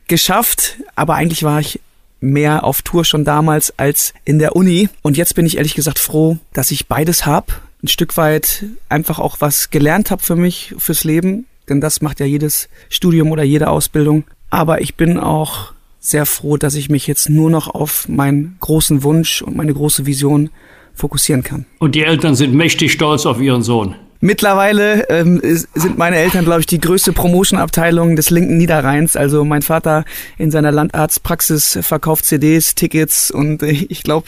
geschafft, 0.08 0.78
aber 0.96 1.16
eigentlich 1.16 1.44
war 1.44 1.62
ich 1.62 1.80
mehr 2.20 2.64
auf 2.64 2.82
Tour 2.84 3.04
schon 3.04 3.26
damals 3.26 3.78
als 3.78 4.14
in 4.26 4.40
der 4.40 4.56
Uni. 4.56 4.90
Und 5.02 5.18
jetzt 5.18 5.36
bin 5.36 5.46
ich 5.46 5.58
ehrlich 5.58 5.74
gesagt 5.74 6.00
froh, 6.00 6.38
dass 6.54 6.72
ich 6.72 6.88
beides 6.88 7.26
hab. 7.26 7.62
Ein 7.84 7.88
Stück 7.88 8.18
weit 8.18 8.66
einfach 8.90 9.20
auch 9.20 9.38
was 9.40 9.70
gelernt 9.70 10.12
habe 10.12 10.22
für 10.22 10.36
mich, 10.36 10.76
fürs 10.78 11.04
Leben. 11.04 11.48
Denn 11.68 11.82
das 11.82 12.02
macht 12.02 12.20
ja 12.20 12.26
jedes 12.26 12.70
Studium 12.90 13.32
oder 13.32 13.44
jede 13.44 13.70
Ausbildung. 13.70 14.24
Aber 14.50 14.82
ich 14.82 14.96
bin 14.96 15.18
auch 15.18 15.74
sehr 16.00 16.26
froh, 16.26 16.58
dass 16.58 16.76
ich 16.76 16.90
mich 16.90 17.08
jetzt 17.08 17.30
nur 17.30 17.50
noch 17.50 17.68
auf 17.68 18.08
meinen 18.10 18.58
großen 18.60 19.04
Wunsch 19.04 19.42
und 19.42 19.56
meine 19.56 19.74
große 19.74 20.06
Vision 20.06 20.50
fokussieren 20.94 21.44
kann. 21.44 21.66
Und 21.80 21.96
die 21.96 22.04
Eltern 22.04 22.36
sind 22.36 22.54
mächtig 22.54 22.92
stolz 22.92 23.26
auf 23.26 23.40
ihren 23.40 23.64
Sohn. 23.64 23.96
Mittlerweile 24.24 25.10
ähm, 25.10 25.42
sind 25.42 25.98
meine 25.98 26.18
Eltern, 26.18 26.46
glaube 26.46 26.60
ich, 26.60 26.68
die 26.68 26.80
größte 26.80 27.12
Promotion-Abteilung 27.12 28.16
des 28.16 28.30
linken 28.30 28.56
Niederrheins. 28.58 29.16
Also 29.16 29.44
mein 29.44 29.64
Vater 29.64 30.06
in 30.38 30.52
seiner 30.52 30.72
Landarztpraxis 30.72 31.80
verkauft 31.82 32.26
CDs, 32.26 32.76
Tickets 32.76 33.32
und 33.32 33.64
äh, 33.64 33.72
ich 33.90 34.04
glaube, 34.04 34.28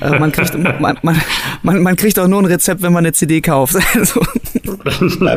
äh, 0.00 0.18
man, 0.18 0.32
kriegt, 0.32 0.54
man, 0.58 0.98
man, 1.02 1.20
man, 1.62 1.82
man 1.82 1.96
kriegt 1.96 2.18
auch 2.18 2.26
nur 2.26 2.40
ein 2.40 2.46
Rezept, 2.46 2.80
wenn 2.80 2.94
man 2.94 3.04
eine 3.04 3.12
CD 3.12 3.40
kauft. 3.40 3.76
Also. 3.94 4.20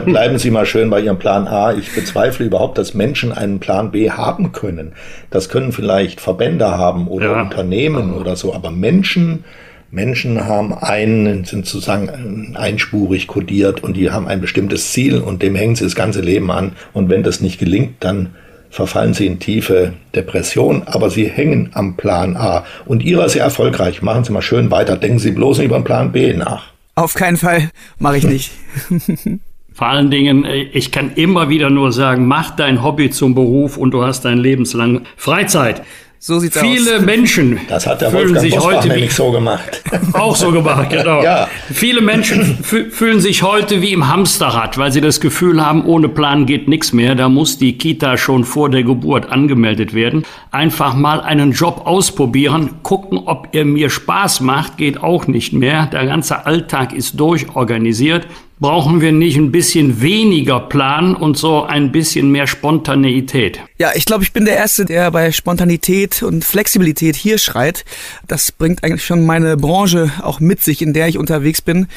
Bleiben 0.06 0.40
Sie 0.40 0.52
mal 0.52 0.66
schön 0.66 0.90
bei 0.90 1.00
Ihrem 1.00 1.20
Plan 1.20 1.48
A. 1.48 1.74
Ich 1.74 1.94
bezweifle 1.94 2.46
überhaupt, 2.46 2.78
dass 2.78 2.94
Menschen 2.94 3.32
einen 3.32 3.60
Plan 3.60 3.92
B 3.92 4.10
haben 4.10 4.52
können. 4.52 4.94
Das 5.30 5.50
können 5.50 5.72
vielleicht 5.72 6.22
Verbände 6.22 6.68
haben 6.78 7.08
oder 7.08 7.34
ja. 7.34 7.42
Unternehmen 7.42 8.14
oder 8.14 8.36
so, 8.36 8.54
aber 8.54 8.72
Menschen 8.72 9.44
Menschen 9.90 10.46
haben 10.46 10.74
einen, 10.74 11.46
sind 11.46 11.66
sozusagen 11.66 12.56
einspurig 12.56 13.28
kodiert 13.28 13.84
und 13.84 13.96
die 13.96 14.12
haben 14.12 14.28
ein 14.28 14.42
bestimmtes 14.42 14.92
Ziel 14.92 15.20
und 15.20 15.42
dem 15.42 15.56
hängen 15.56 15.76
sie 15.76 15.86
das 15.86 15.96
ganze 15.96 16.22
Leben 16.22 16.52
an. 16.52 16.74
Und 16.94 17.10
wenn 17.10 17.24
das 17.24 17.42
nicht 17.42 17.60
gelingt, 17.60 17.96
dann 18.02 18.36
verfallen 18.70 19.14
sie 19.14 19.26
in 19.26 19.40
tiefe 19.40 19.94
Depression, 20.14 20.84
aber 20.86 21.10
sie 21.10 21.28
hängen 21.28 21.70
am 21.74 21.96
Plan 21.96 22.36
A. 22.36 22.66
Und 22.86 23.04
ihrer 23.04 23.30
sehr 23.30 23.44
erfolgreich. 23.44 24.02
Machen 24.02 24.24
Sie 24.24 24.32
mal 24.32 24.42
schön 24.42 24.72
weiter. 24.72 24.98
Denken 24.98 25.20
Sie 25.20 25.32
bloß 25.32 25.60
nicht 25.60 25.68
über 25.68 25.80
den 25.80 25.84
Plan 25.84 26.12
B 26.12 26.34
nach. 26.34 26.66
Auf 26.96 27.14
keinen 27.14 27.38
Fall 27.38 27.72
mache 28.00 28.18
ich 28.18 28.24
nicht. 28.26 28.52
Vor 29.74 29.88
allen 29.88 30.10
Dingen, 30.10 30.44
äh, 30.44 30.64
ich 30.64 30.92
kann 30.92 31.12
immer 31.14 31.50
wieder 31.50 31.70
nur 31.70 31.92
sagen, 31.92 32.28
mach 32.28 32.56
dein 32.56 32.84
Hobby 32.84 33.12
zum 33.12 33.36
Beruf 33.36 33.78
und 33.78 33.92
du 33.92 34.04
hast 34.04 34.26
dein 34.26 34.40
lebenslang 34.40 35.02
Freizeit. 35.16 35.84
So 36.20 36.40
sieht's 36.40 36.60
Viele 36.60 36.98
aus. 36.98 37.02
Menschen 37.06 37.60
Das 37.70 37.86
hat 37.86 38.02
der 38.02 38.10
fühlen 38.10 38.24
Wolfgang 38.24 38.42
sich 38.42 38.56
Bosbach 38.56 38.74
heute 38.76 38.88
nämlich 38.90 39.10
wie, 39.12 39.14
so 39.14 39.32
gemacht. 39.32 39.84
auch 40.14 40.36
so 40.36 40.52
gemacht, 40.52 40.90
genau. 40.90 41.22
Ja. 41.24 41.48
Viele 41.72 42.02
Menschen 42.02 42.58
fü- 42.64 42.90
fühlen 42.90 43.20
sich 43.22 43.44
heute 43.44 43.82
wie 43.82 43.94
im 43.94 44.08
Hamsterrad, 44.08 44.78
weil 44.78 44.92
sie 44.92 45.00
das 45.02 45.22
Gefühl 45.22 45.64
haben, 45.64 45.86
ohne 45.86 46.10
Plan 46.10 46.46
geht 46.48 46.68
nichts 46.68 46.92
mehr. 46.92 47.14
Da 47.16 47.30
muss 47.30 47.58
die 47.60 47.78
Kita 47.78 48.18
schon 48.18 48.46
vor 48.46 48.70
der 48.70 48.84
Geburt 48.84 49.30
angemeldet 49.30 49.94
werden. 49.94 50.24
Einfach 50.52 50.96
mal 50.96 51.22
einen 51.22 51.52
Job 51.52 51.84
ausprobieren, 51.86 52.72
gucken, 52.84 53.20
ob 53.26 53.50
er 53.52 53.66
mir 53.66 53.90
Spaß 53.90 54.42
macht, 54.42 54.78
geht 54.78 55.02
auch 55.04 55.28
nicht 55.28 55.54
mehr. 55.54 55.86
Der 55.86 56.06
ganze 56.08 56.46
Alltag 56.46 56.94
ist 56.94 57.20
durchorganisiert. 57.20 58.26
Brauchen 58.60 59.02
wir 59.02 59.12
nicht 59.12 59.38
ein 59.38 59.52
bisschen 59.52 60.02
weniger 60.02 60.60
Plan 60.60 61.16
und 61.16 61.38
so 61.38 61.64
ein 61.64 61.92
bisschen 61.92 62.32
mehr 62.32 62.48
Spontaneität? 62.48 63.62
Ja, 63.78 63.92
ich 63.94 64.06
glaube, 64.06 64.24
ich 64.24 64.34
bin 64.34 64.46
der 64.46 64.58
Erste, 64.58 64.86
der 64.86 65.12
bei 65.12 65.32
Spontanität 65.32 66.24
und 66.24 66.44
Flexibilität 66.44 67.16
hier 67.16 67.38
schreit. 67.38 67.86
Das 68.28 68.52
bringt 68.52 68.84
eigentlich 68.84 69.06
schon 69.06 69.28
meine 69.28 69.58
Branche 69.58 70.12
auch 70.24 70.40
mit 70.40 70.64
sich, 70.64 70.82
in 70.82 70.94
der 70.94 71.08
ich 71.08 71.20
unterwegs 71.20 71.62
bin. 71.62 71.88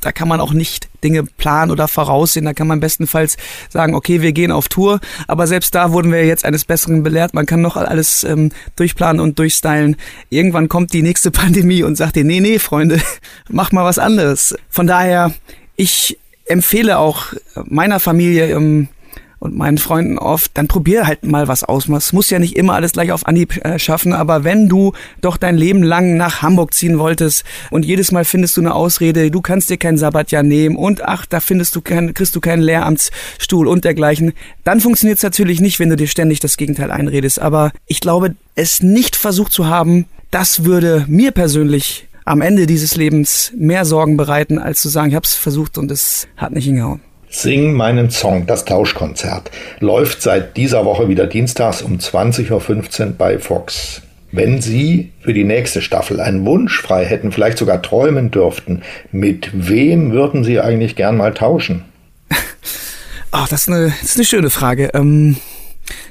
da 0.00 0.10
kann 0.10 0.26
man 0.28 0.40
auch 0.40 0.54
nicht 0.54 0.88
Dinge 1.04 1.24
planen 1.24 1.70
oder 1.70 1.86
voraussehen. 1.86 2.46
Da 2.46 2.54
kann 2.54 2.66
man 2.66 2.80
bestenfalls 2.80 3.36
sagen, 3.68 3.94
okay, 3.94 4.22
wir 4.22 4.32
gehen 4.32 4.52
auf 4.52 4.68
Tour. 4.68 5.00
Aber 5.26 5.46
selbst 5.46 5.74
da 5.74 5.92
wurden 5.92 6.12
wir 6.12 6.24
jetzt 6.24 6.46
eines 6.46 6.64
Besseren 6.64 7.02
belehrt. 7.02 7.34
Man 7.34 7.44
kann 7.44 7.60
noch 7.60 7.76
alles 7.76 8.24
ähm, 8.24 8.52
durchplanen 8.76 9.20
und 9.20 9.38
durchstylen. 9.38 9.96
Irgendwann 10.30 10.70
kommt 10.70 10.94
die 10.94 11.02
nächste 11.02 11.30
Pandemie 11.42 11.82
und 11.82 11.96
sagt 11.96 12.16
dir, 12.16 12.24
nee, 12.24 12.40
nee, 12.40 12.58
Freunde, 12.58 13.02
mach 13.50 13.72
mal 13.72 13.84
was 13.84 13.98
anderes. 13.98 14.56
Von 14.70 14.86
daher, 14.86 15.34
ich 15.76 16.18
empfehle 16.46 16.98
auch 16.98 17.32
meiner 17.64 18.00
Familie, 18.00 18.50
ähm, 18.50 18.88
und 19.38 19.56
meinen 19.56 19.78
Freunden 19.78 20.18
oft, 20.18 20.52
dann 20.54 20.66
probier 20.66 21.06
halt 21.06 21.24
mal 21.24 21.46
was 21.48 21.62
aus. 21.62 21.88
Es 21.88 22.12
muss 22.12 22.30
ja 22.30 22.38
nicht 22.38 22.56
immer 22.56 22.74
alles 22.74 22.92
gleich 22.92 23.12
auf 23.12 23.26
Anhieb 23.26 23.64
äh, 23.64 23.78
schaffen, 23.78 24.12
aber 24.12 24.44
wenn 24.44 24.68
du 24.68 24.92
doch 25.20 25.36
dein 25.36 25.56
Leben 25.56 25.82
lang 25.82 26.16
nach 26.16 26.42
Hamburg 26.42 26.72
ziehen 26.72 26.98
wolltest 26.98 27.44
und 27.70 27.84
jedes 27.84 28.12
Mal 28.12 28.24
findest 28.24 28.56
du 28.56 28.62
eine 28.62 28.74
Ausrede, 28.74 29.30
du 29.30 29.40
kannst 29.40 29.68
dir 29.68 29.76
kein 29.76 29.98
Sabbatjahr 29.98 30.42
nehmen 30.42 30.76
und 30.76 31.02
ach, 31.02 31.26
da 31.26 31.40
findest 31.40 31.76
du 31.76 31.80
kein, 31.80 32.14
kriegst 32.14 32.34
du 32.34 32.40
keinen 32.40 32.62
Lehramtsstuhl 32.62 33.68
und 33.68 33.84
dergleichen, 33.84 34.32
dann 34.64 34.80
funktioniert 34.80 35.18
es 35.18 35.22
natürlich 35.22 35.60
nicht, 35.60 35.78
wenn 35.78 35.90
du 35.90 35.96
dir 35.96 36.08
ständig 36.08 36.40
das 36.40 36.56
Gegenteil 36.56 36.90
einredest. 36.90 37.40
Aber 37.40 37.72
ich 37.86 38.00
glaube, 38.00 38.34
es 38.54 38.82
nicht 38.82 39.16
versucht 39.16 39.52
zu 39.52 39.66
haben, 39.66 40.06
das 40.30 40.64
würde 40.64 41.04
mir 41.08 41.30
persönlich 41.30 42.05
am 42.26 42.42
Ende 42.42 42.66
dieses 42.66 42.96
Lebens 42.96 43.52
mehr 43.56 43.84
Sorgen 43.84 44.16
bereiten, 44.16 44.58
als 44.58 44.82
zu 44.82 44.88
sagen, 44.88 45.08
ich 45.08 45.14
habe 45.14 45.24
es 45.24 45.34
versucht 45.34 45.78
und 45.78 45.90
es 45.90 46.28
hat 46.36 46.52
nicht 46.52 46.64
hingehauen. 46.64 47.00
Sing 47.30 47.72
meinen 47.72 48.10
Song, 48.10 48.46
das 48.46 48.64
Tauschkonzert, 48.64 49.50
läuft 49.80 50.22
seit 50.22 50.56
dieser 50.56 50.84
Woche 50.84 51.08
wieder 51.08 51.26
dienstags 51.26 51.82
um 51.82 51.98
20.15 51.98 53.06
Uhr 53.06 53.12
bei 53.12 53.38
Fox. 53.38 54.02
Wenn 54.32 54.60
Sie 54.60 55.12
für 55.20 55.32
die 55.32 55.44
nächste 55.44 55.80
Staffel 55.80 56.20
einen 56.20 56.44
Wunsch 56.44 56.80
frei 56.80 57.04
hätten, 57.04 57.30
vielleicht 57.30 57.58
sogar 57.58 57.80
träumen 57.80 58.30
dürften, 58.30 58.82
mit 59.12 59.50
wem 59.52 60.12
würden 60.12 60.44
Sie 60.44 60.60
eigentlich 60.60 60.96
gern 60.96 61.16
mal 61.16 61.32
tauschen? 61.32 61.84
Ach, 63.30 63.48
das 63.48 63.62
ist 63.62 63.68
eine, 63.68 63.94
das 64.00 64.10
ist 64.10 64.16
eine 64.16 64.24
schöne 64.24 64.50
Frage. 64.50 64.90
Ähm, 64.94 65.36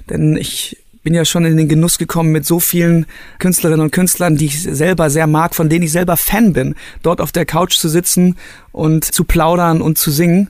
denn 0.09 0.37
ich 0.37 0.77
bin 1.05 1.13
ja 1.13 1.23
schon 1.23 1.45
in 1.45 1.55
den 1.55 1.69
Genuss 1.69 1.99
gekommen 1.99 2.31
mit 2.31 2.45
so 2.45 2.59
vielen 2.59 3.05
Künstlerinnen 3.37 3.79
und 3.79 3.91
Künstlern, 3.91 4.37
die 4.37 4.47
ich 4.47 4.63
selber 4.63 5.11
sehr 5.11 5.27
mag, 5.27 5.53
von 5.53 5.69
denen 5.69 5.85
ich 5.85 5.91
selber 5.91 6.17
Fan 6.17 6.51
bin, 6.51 6.75
dort 7.03 7.21
auf 7.21 7.31
der 7.31 7.45
Couch 7.45 7.77
zu 7.77 7.87
sitzen 7.87 8.35
und 8.71 9.05
zu 9.05 9.23
plaudern 9.23 9.81
und 9.81 9.99
zu 9.99 10.09
singen. 10.09 10.49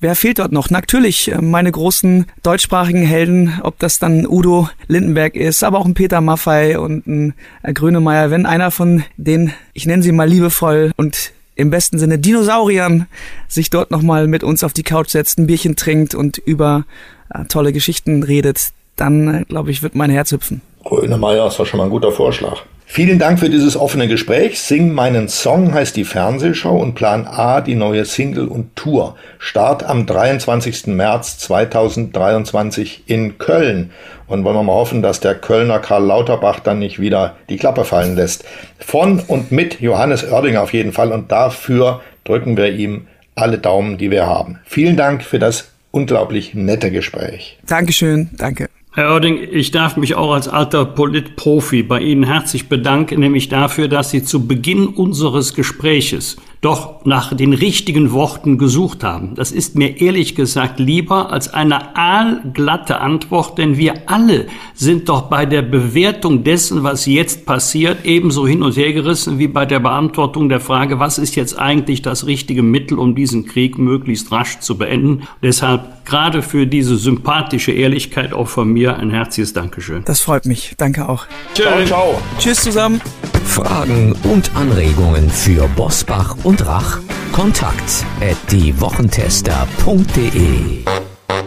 Wer 0.00 0.16
fehlt 0.16 0.38
dort 0.38 0.52
noch? 0.52 0.70
Natürlich 0.70 1.30
äh, 1.30 1.40
meine 1.40 1.70
großen 1.70 2.24
deutschsprachigen 2.42 3.02
Helden, 3.02 3.60
ob 3.62 3.78
das 3.78 3.98
dann 3.98 4.26
Udo 4.26 4.70
Lindenberg 4.88 5.36
ist, 5.36 5.62
aber 5.62 5.78
auch 5.78 5.86
ein 5.86 5.94
Peter 5.94 6.22
Maffei 6.22 6.78
und 6.78 7.06
ein 7.06 7.34
äh, 7.62 7.74
Grönemeyer. 7.74 8.30
Wenn 8.30 8.46
einer 8.46 8.70
von 8.70 9.04
den, 9.18 9.52
ich 9.74 9.84
nenne 9.84 10.02
sie 10.02 10.12
mal 10.12 10.28
liebevoll 10.28 10.92
und 10.96 11.32
im 11.56 11.68
besten 11.68 11.98
Sinne 11.98 12.18
Dinosauriern 12.18 13.06
sich 13.48 13.68
dort 13.68 13.90
nochmal 13.90 14.28
mit 14.28 14.44
uns 14.44 14.64
auf 14.64 14.72
die 14.72 14.82
Couch 14.82 15.10
setzt, 15.10 15.38
ein 15.38 15.46
Bierchen 15.46 15.76
trinkt 15.76 16.14
und 16.14 16.38
über 16.38 16.86
äh, 17.28 17.44
tolle 17.44 17.72
Geschichten 17.74 18.22
redet, 18.22 18.72
dann 18.96 19.44
glaube 19.48 19.70
ich, 19.70 19.82
wird 19.82 19.94
mein 19.94 20.10
Herz 20.10 20.32
hüpfen. 20.32 20.60
Grönemeyer 20.84 21.46
ist 21.46 21.58
doch 21.58 21.66
schon 21.66 21.78
mal 21.78 21.84
ein 21.84 21.90
guter 21.90 22.12
Vorschlag. 22.12 22.58
Vielen 22.86 23.18
Dank 23.18 23.40
für 23.40 23.50
dieses 23.50 23.76
offene 23.76 24.06
Gespräch. 24.06 24.60
Sing 24.60 24.92
meinen 24.92 25.28
Song 25.28 25.72
heißt 25.72 25.96
die 25.96 26.04
Fernsehshow 26.04 26.76
und 26.76 26.94
Plan 26.94 27.26
A 27.26 27.60
die 27.60 27.74
neue 27.74 28.04
Single 28.04 28.46
und 28.46 28.76
Tour. 28.76 29.16
Start 29.38 29.82
am 29.82 30.06
23. 30.06 30.88
März 30.88 31.38
2023 31.38 33.04
in 33.06 33.38
Köln. 33.38 33.90
Und 34.26 34.44
wollen 34.44 34.56
wir 34.56 34.62
mal 34.62 34.74
hoffen, 34.74 35.02
dass 35.02 35.18
der 35.20 35.34
Kölner 35.34 35.80
Karl 35.80 36.04
Lauterbach 36.04 36.60
dann 36.60 36.78
nicht 36.78 37.00
wieder 37.00 37.36
die 37.48 37.56
Klappe 37.56 37.84
fallen 37.84 38.14
lässt. 38.14 38.44
Von 38.78 39.18
und 39.18 39.50
mit 39.50 39.80
Johannes 39.80 40.30
Oerdinger 40.30 40.62
auf 40.62 40.72
jeden 40.72 40.92
Fall. 40.92 41.10
Und 41.10 41.32
dafür 41.32 42.00
drücken 42.22 42.56
wir 42.56 42.70
ihm 42.70 43.08
alle 43.34 43.58
Daumen, 43.58 43.98
die 43.98 44.10
wir 44.10 44.26
haben. 44.26 44.60
Vielen 44.64 44.96
Dank 44.96 45.24
für 45.24 45.38
das 45.38 45.70
unglaublich 45.90 46.54
nette 46.54 46.90
Gespräch. 46.90 47.58
Dankeschön, 47.66 48.30
danke. 48.36 48.68
Herr 48.96 49.10
Oerding, 49.10 49.40
ich 49.50 49.72
darf 49.72 49.96
mich 49.96 50.14
auch 50.14 50.32
als 50.32 50.46
alter 50.46 50.84
Politprofi 50.84 51.82
bei 51.82 51.98
Ihnen 51.98 52.22
herzlich 52.22 52.68
bedanken, 52.68 53.18
nämlich 53.18 53.48
dafür, 53.48 53.88
dass 53.88 54.10
Sie 54.10 54.22
zu 54.22 54.46
Beginn 54.46 54.86
unseres 54.86 55.54
Gespräches 55.54 56.36
doch 56.64 57.04
nach 57.04 57.36
den 57.36 57.52
richtigen 57.52 58.12
Worten 58.12 58.56
gesucht 58.56 59.04
haben. 59.04 59.34
Das 59.34 59.52
ist 59.52 59.74
mir 59.74 60.00
ehrlich 60.00 60.34
gesagt 60.34 60.80
lieber 60.80 61.30
als 61.30 61.52
eine 61.52 61.94
aalglatte 61.94 63.00
Antwort, 63.00 63.58
denn 63.58 63.76
wir 63.76 64.08
alle 64.10 64.46
sind 64.72 65.10
doch 65.10 65.22
bei 65.22 65.44
der 65.44 65.60
Bewertung 65.60 66.42
dessen, 66.42 66.82
was 66.82 67.04
jetzt 67.04 67.44
passiert, 67.44 68.04
ebenso 68.04 68.46
hin 68.46 68.62
und 68.62 68.76
her 68.76 68.94
gerissen 68.94 69.38
wie 69.38 69.48
bei 69.48 69.66
der 69.66 69.80
Beantwortung 69.80 70.48
der 70.48 70.60
Frage, 70.60 70.98
was 70.98 71.18
ist 71.18 71.36
jetzt 71.36 71.58
eigentlich 71.58 72.00
das 72.00 72.26
richtige 72.26 72.62
Mittel, 72.62 72.98
um 72.98 73.14
diesen 73.14 73.44
Krieg 73.44 73.76
möglichst 73.76 74.32
rasch 74.32 74.60
zu 74.60 74.78
beenden. 74.78 75.24
Deshalb 75.42 76.06
gerade 76.06 76.40
für 76.40 76.66
diese 76.66 76.96
sympathische 76.96 77.72
Ehrlichkeit 77.72 78.32
auch 78.32 78.48
von 78.48 78.72
mir 78.72 78.96
ein 78.96 79.10
herzliches 79.10 79.52
Dankeschön. 79.52 80.02
Das 80.06 80.22
freut 80.22 80.46
mich. 80.46 80.74
Danke 80.78 81.08
auch. 81.08 81.26
Ciao, 81.52 81.84
ciao. 81.84 82.22
Tschüss 82.38 82.62
zusammen. 82.62 83.00
Fragen 83.44 84.16
und 84.24 84.50
Anregungen 84.56 85.30
für 85.30 85.68
Bosbach 85.76 86.36
und 86.42 86.53
Rach? 86.62 86.98
Kontakt 87.32 88.04
at 88.20 88.36
diewochentester.de 88.50 90.84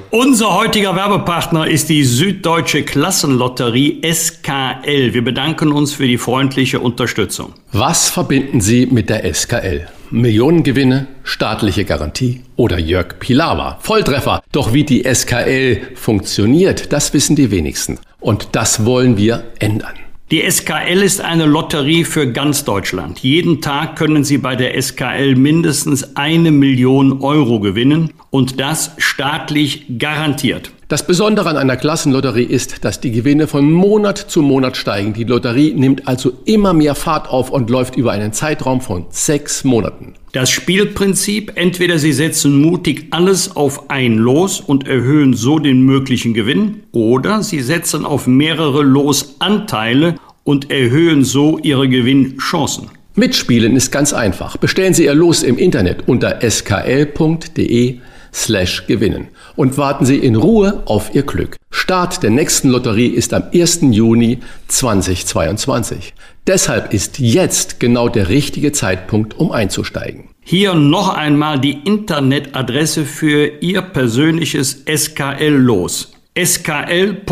unser 0.09 0.55
heutiger 0.55 0.95
Werbepartner 0.95 1.67
ist 1.67 1.89
die 1.89 2.05
Süddeutsche 2.05 2.83
Klassenlotterie 2.83 4.01
SKL. 4.09 5.13
Wir 5.13 5.21
bedanken 5.21 5.73
uns 5.73 5.93
für 5.93 6.07
die 6.07 6.17
freundliche 6.17 6.79
Unterstützung. 6.79 7.53
Was 7.73 8.09
verbinden 8.09 8.61
Sie 8.61 8.85
mit 8.85 9.09
der 9.09 9.31
SKL? 9.31 9.89
Millionengewinne, 10.09 11.07
staatliche 11.23 11.83
Garantie 11.83 12.41
oder 12.55 12.79
Jörg 12.79 13.19
Pilawa. 13.19 13.79
Volltreffer. 13.81 14.41
Doch 14.53 14.71
wie 14.71 14.85
die 14.85 15.03
SKL 15.03 15.81
funktioniert, 15.95 16.93
das 16.93 17.13
wissen 17.13 17.35
die 17.35 17.51
wenigsten. 17.51 17.99
Und 18.21 18.49
das 18.53 18.85
wollen 18.85 19.17
wir 19.17 19.43
ändern. 19.59 19.95
Die 20.29 20.41
SKL 20.41 21.03
ist 21.03 21.21
eine 21.21 21.45
Lotterie 21.45 22.03
für 22.03 22.29
ganz 22.29 22.65
Deutschland. 22.65 23.19
Jeden 23.19 23.61
Tag 23.61 23.95
können 23.95 24.25
Sie 24.25 24.37
bei 24.37 24.57
der 24.57 24.81
SKL 24.81 25.35
mindestens 25.35 26.17
eine 26.17 26.51
Million 26.51 27.21
Euro 27.21 27.61
gewinnen 27.61 28.11
und 28.29 28.59
das 28.59 28.91
staatlich 28.97 29.85
garantiert. 29.97 30.71
Das 30.89 31.07
Besondere 31.07 31.47
an 31.47 31.55
einer 31.55 31.77
Klassenlotterie 31.77 32.43
ist, 32.43 32.83
dass 32.83 32.99
die 32.99 33.11
Gewinne 33.11 33.47
von 33.47 33.71
Monat 33.71 34.17
zu 34.17 34.41
Monat 34.41 34.75
steigen. 34.75 35.13
Die 35.13 35.23
Lotterie 35.23 35.73
nimmt 35.73 36.09
also 36.09 36.33
immer 36.43 36.73
mehr 36.73 36.95
Fahrt 36.95 37.29
auf 37.29 37.49
und 37.49 37.69
läuft 37.69 37.95
über 37.95 38.11
einen 38.11 38.33
Zeitraum 38.33 38.81
von 38.81 39.05
sechs 39.09 39.63
Monaten. 39.63 40.15
Das 40.37 40.51
Spielprinzip, 40.51 41.53
entweder 41.55 41.97
Sie 41.97 42.13
setzen 42.13 42.61
mutig 42.61 43.07
alles 43.09 43.55
auf 43.55 43.89
ein 43.89 44.17
Los 44.17 44.59
und 44.59 44.87
erhöhen 44.87 45.33
so 45.33 45.57
den 45.57 45.81
möglichen 45.81 46.35
Gewinn, 46.35 46.83
oder 46.91 47.41
Sie 47.41 47.59
setzen 47.59 48.05
auf 48.05 48.27
mehrere 48.27 48.83
Losanteile 48.83 50.17
und 50.43 50.69
erhöhen 50.69 51.23
so 51.23 51.57
Ihre 51.57 51.89
Gewinnchancen. 51.89 52.89
Mitspielen 53.15 53.75
ist 53.75 53.91
ganz 53.91 54.13
einfach. 54.13 54.57
Bestellen 54.57 54.93
Sie 54.93 55.05
Ihr 55.05 55.15
Los 55.15 55.41
im 55.41 55.57
Internet 55.57 56.07
unter 56.07 56.39
skl.de 56.47 57.97
slash 58.31 58.85
gewinnen 58.85 59.29
und 59.55 59.79
warten 59.79 60.05
Sie 60.05 60.17
in 60.17 60.35
Ruhe 60.35 60.83
auf 60.85 61.15
Ihr 61.15 61.23
Glück. 61.23 61.55
Start 61.71 62.21
der 62.21 62.29
nächsten 62.29 62.69
Lotterie 62.69 63.07
ist 63.07 63.33
am 63.33 63.45
1. 63.51 63.79
Juni 63.89 64.37
2022. 64.67 66.13
Deshalb 66.47 66.93
ist 66.93 67.19
jetzt 67.19 67.79
genau 67.81 68.07
der 68.07 68.29
richtige 68.29 68.71
Zeitpunkt, 68.71 69.37
um 69.37 69.51
einzusteigen. 69.51 70.29
Hier 70.41 70.75
noch 70.75 71.13
einmal 71.13 71.59
die 71.59 71.77
Internetadresse 71.83 73.03
für 73.03 73.47
Ihr 73.59 73.81
persönliches 73.81 74.85
SKL-Los. 74.89 76.13
skl.de 76.41 77.27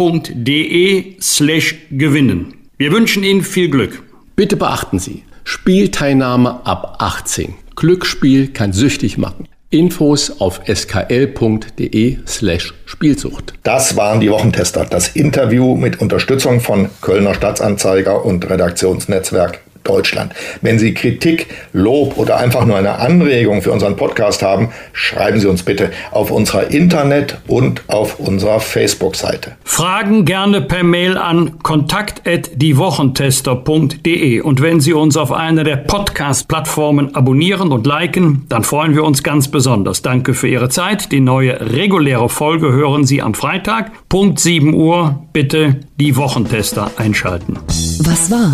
slash 1.22 1.76
gewinnen. 1.92 2.56
Wir 2.78 2.92
wünschen 2.92 3.24
Ihnen 3.24 3.44
viel 3.44 3.70
Glück. 3.70 4.04
Bitte 4.36 4.58
beachten 4.58 5.00
Sie, 5.00 5.24
Spielteilnahme 5.46 6.66
ab 6.66 6.98
18. 7.00 7.54
Glücksspiel 7.78 8.50
kann 8.50 8.74
süchtig 8.74 9.18
machen. 9.18 9.48
Infos 9.70 10.40
auf 10.40 10.62
skl.de 10.68 12.18
slash 12.28 12.74
Spielsucht. 12.86 13.54
Das 13.64 13.98
waren 13.98 14.20
die 14.20 14.30
Wochentester. 14.30 14.86
Das 14.86 15.10
Interview 15.10 15.76
mit 15.76 16.00
Unterstützung 16.00 16.62
von 16.62 16.90
Kölner 17.02 17.34
Stadtanzeiger 17.34 18.24
und 18.24 18.50
Redaktionsnetzwerk 18.50 19.65
Deutschland. 19.86 20.34
Wenn 20.62 20.80
Sie 20.80 20.94
Kritik, 20.94 21.48
Lob 21.72 22.18
oder 22.18 22.36
einfach 22.38 22.66
nur 22.66 22.76
eine 22.78 23.00
Anregung 23.00 23.62
für 23.62 23.72
unseren 23.72 23.96
Podcast 23.96 24.42
haben, 24.42 24.74
schreiben 24.92 25.40
Sie 25.40 25.48
uns 25.48 25.64
bitte 25.64 25.92
auf 26.12 26.32
unserer 26.32 26.72
Internet- 26.72 27.38
und 27.48 27.84
auf 27.88 28.20
unserer 28.20 28.60
Facebook-Seite. 28.60 29.54
Fragen 29.64 30.26
gerne 30.26 30.60
per 30.62 30.84
Mail 30.84 31.18
an 31.18 31.60
kontakt@diewochentester.de 31.64 34.42
und 34.42 34.62
wenn 34.62 34.82
Sie 34.82 34.94
uns 34.94 35.18
auf 35.18 35.32
einer 35.32 35.64
der 35.64 35.78
Podcast-Plattformen 35.78 37.16
abonnieren 37.16 37.72
und 37.72 37.88
liken, 37.88 38.46
dann 38.50 38.64
freuen 38.64 38.96
wir 38.96 39.04
uns 39.04 39.24
ganz 39.24 39.48
besonders. 39.48 40.02
Danke 40.02 40.34
für 40.34 40.48
Ihre 40.48 40.70
Zeit. 40.70 41.12
Die 41.12 41.20
neue 41.20 41.60
reguläre 41.74 42.30
Folge 42.30 42.72
hören 42.72 43.06
Sie 43.06 43.22
am 43.22 43.34
Freitag, 43.34 43.92
Punkt 44.10 44.40
7 44.40 44.74
Uhr. 44.74 45.26
Bitte 45.34 45.82
die 46.00 46.16
Wochentester 46.16 46.92
einschalten. 46.98 47.58
Was 48.00 48.32
war? 48.32 48.54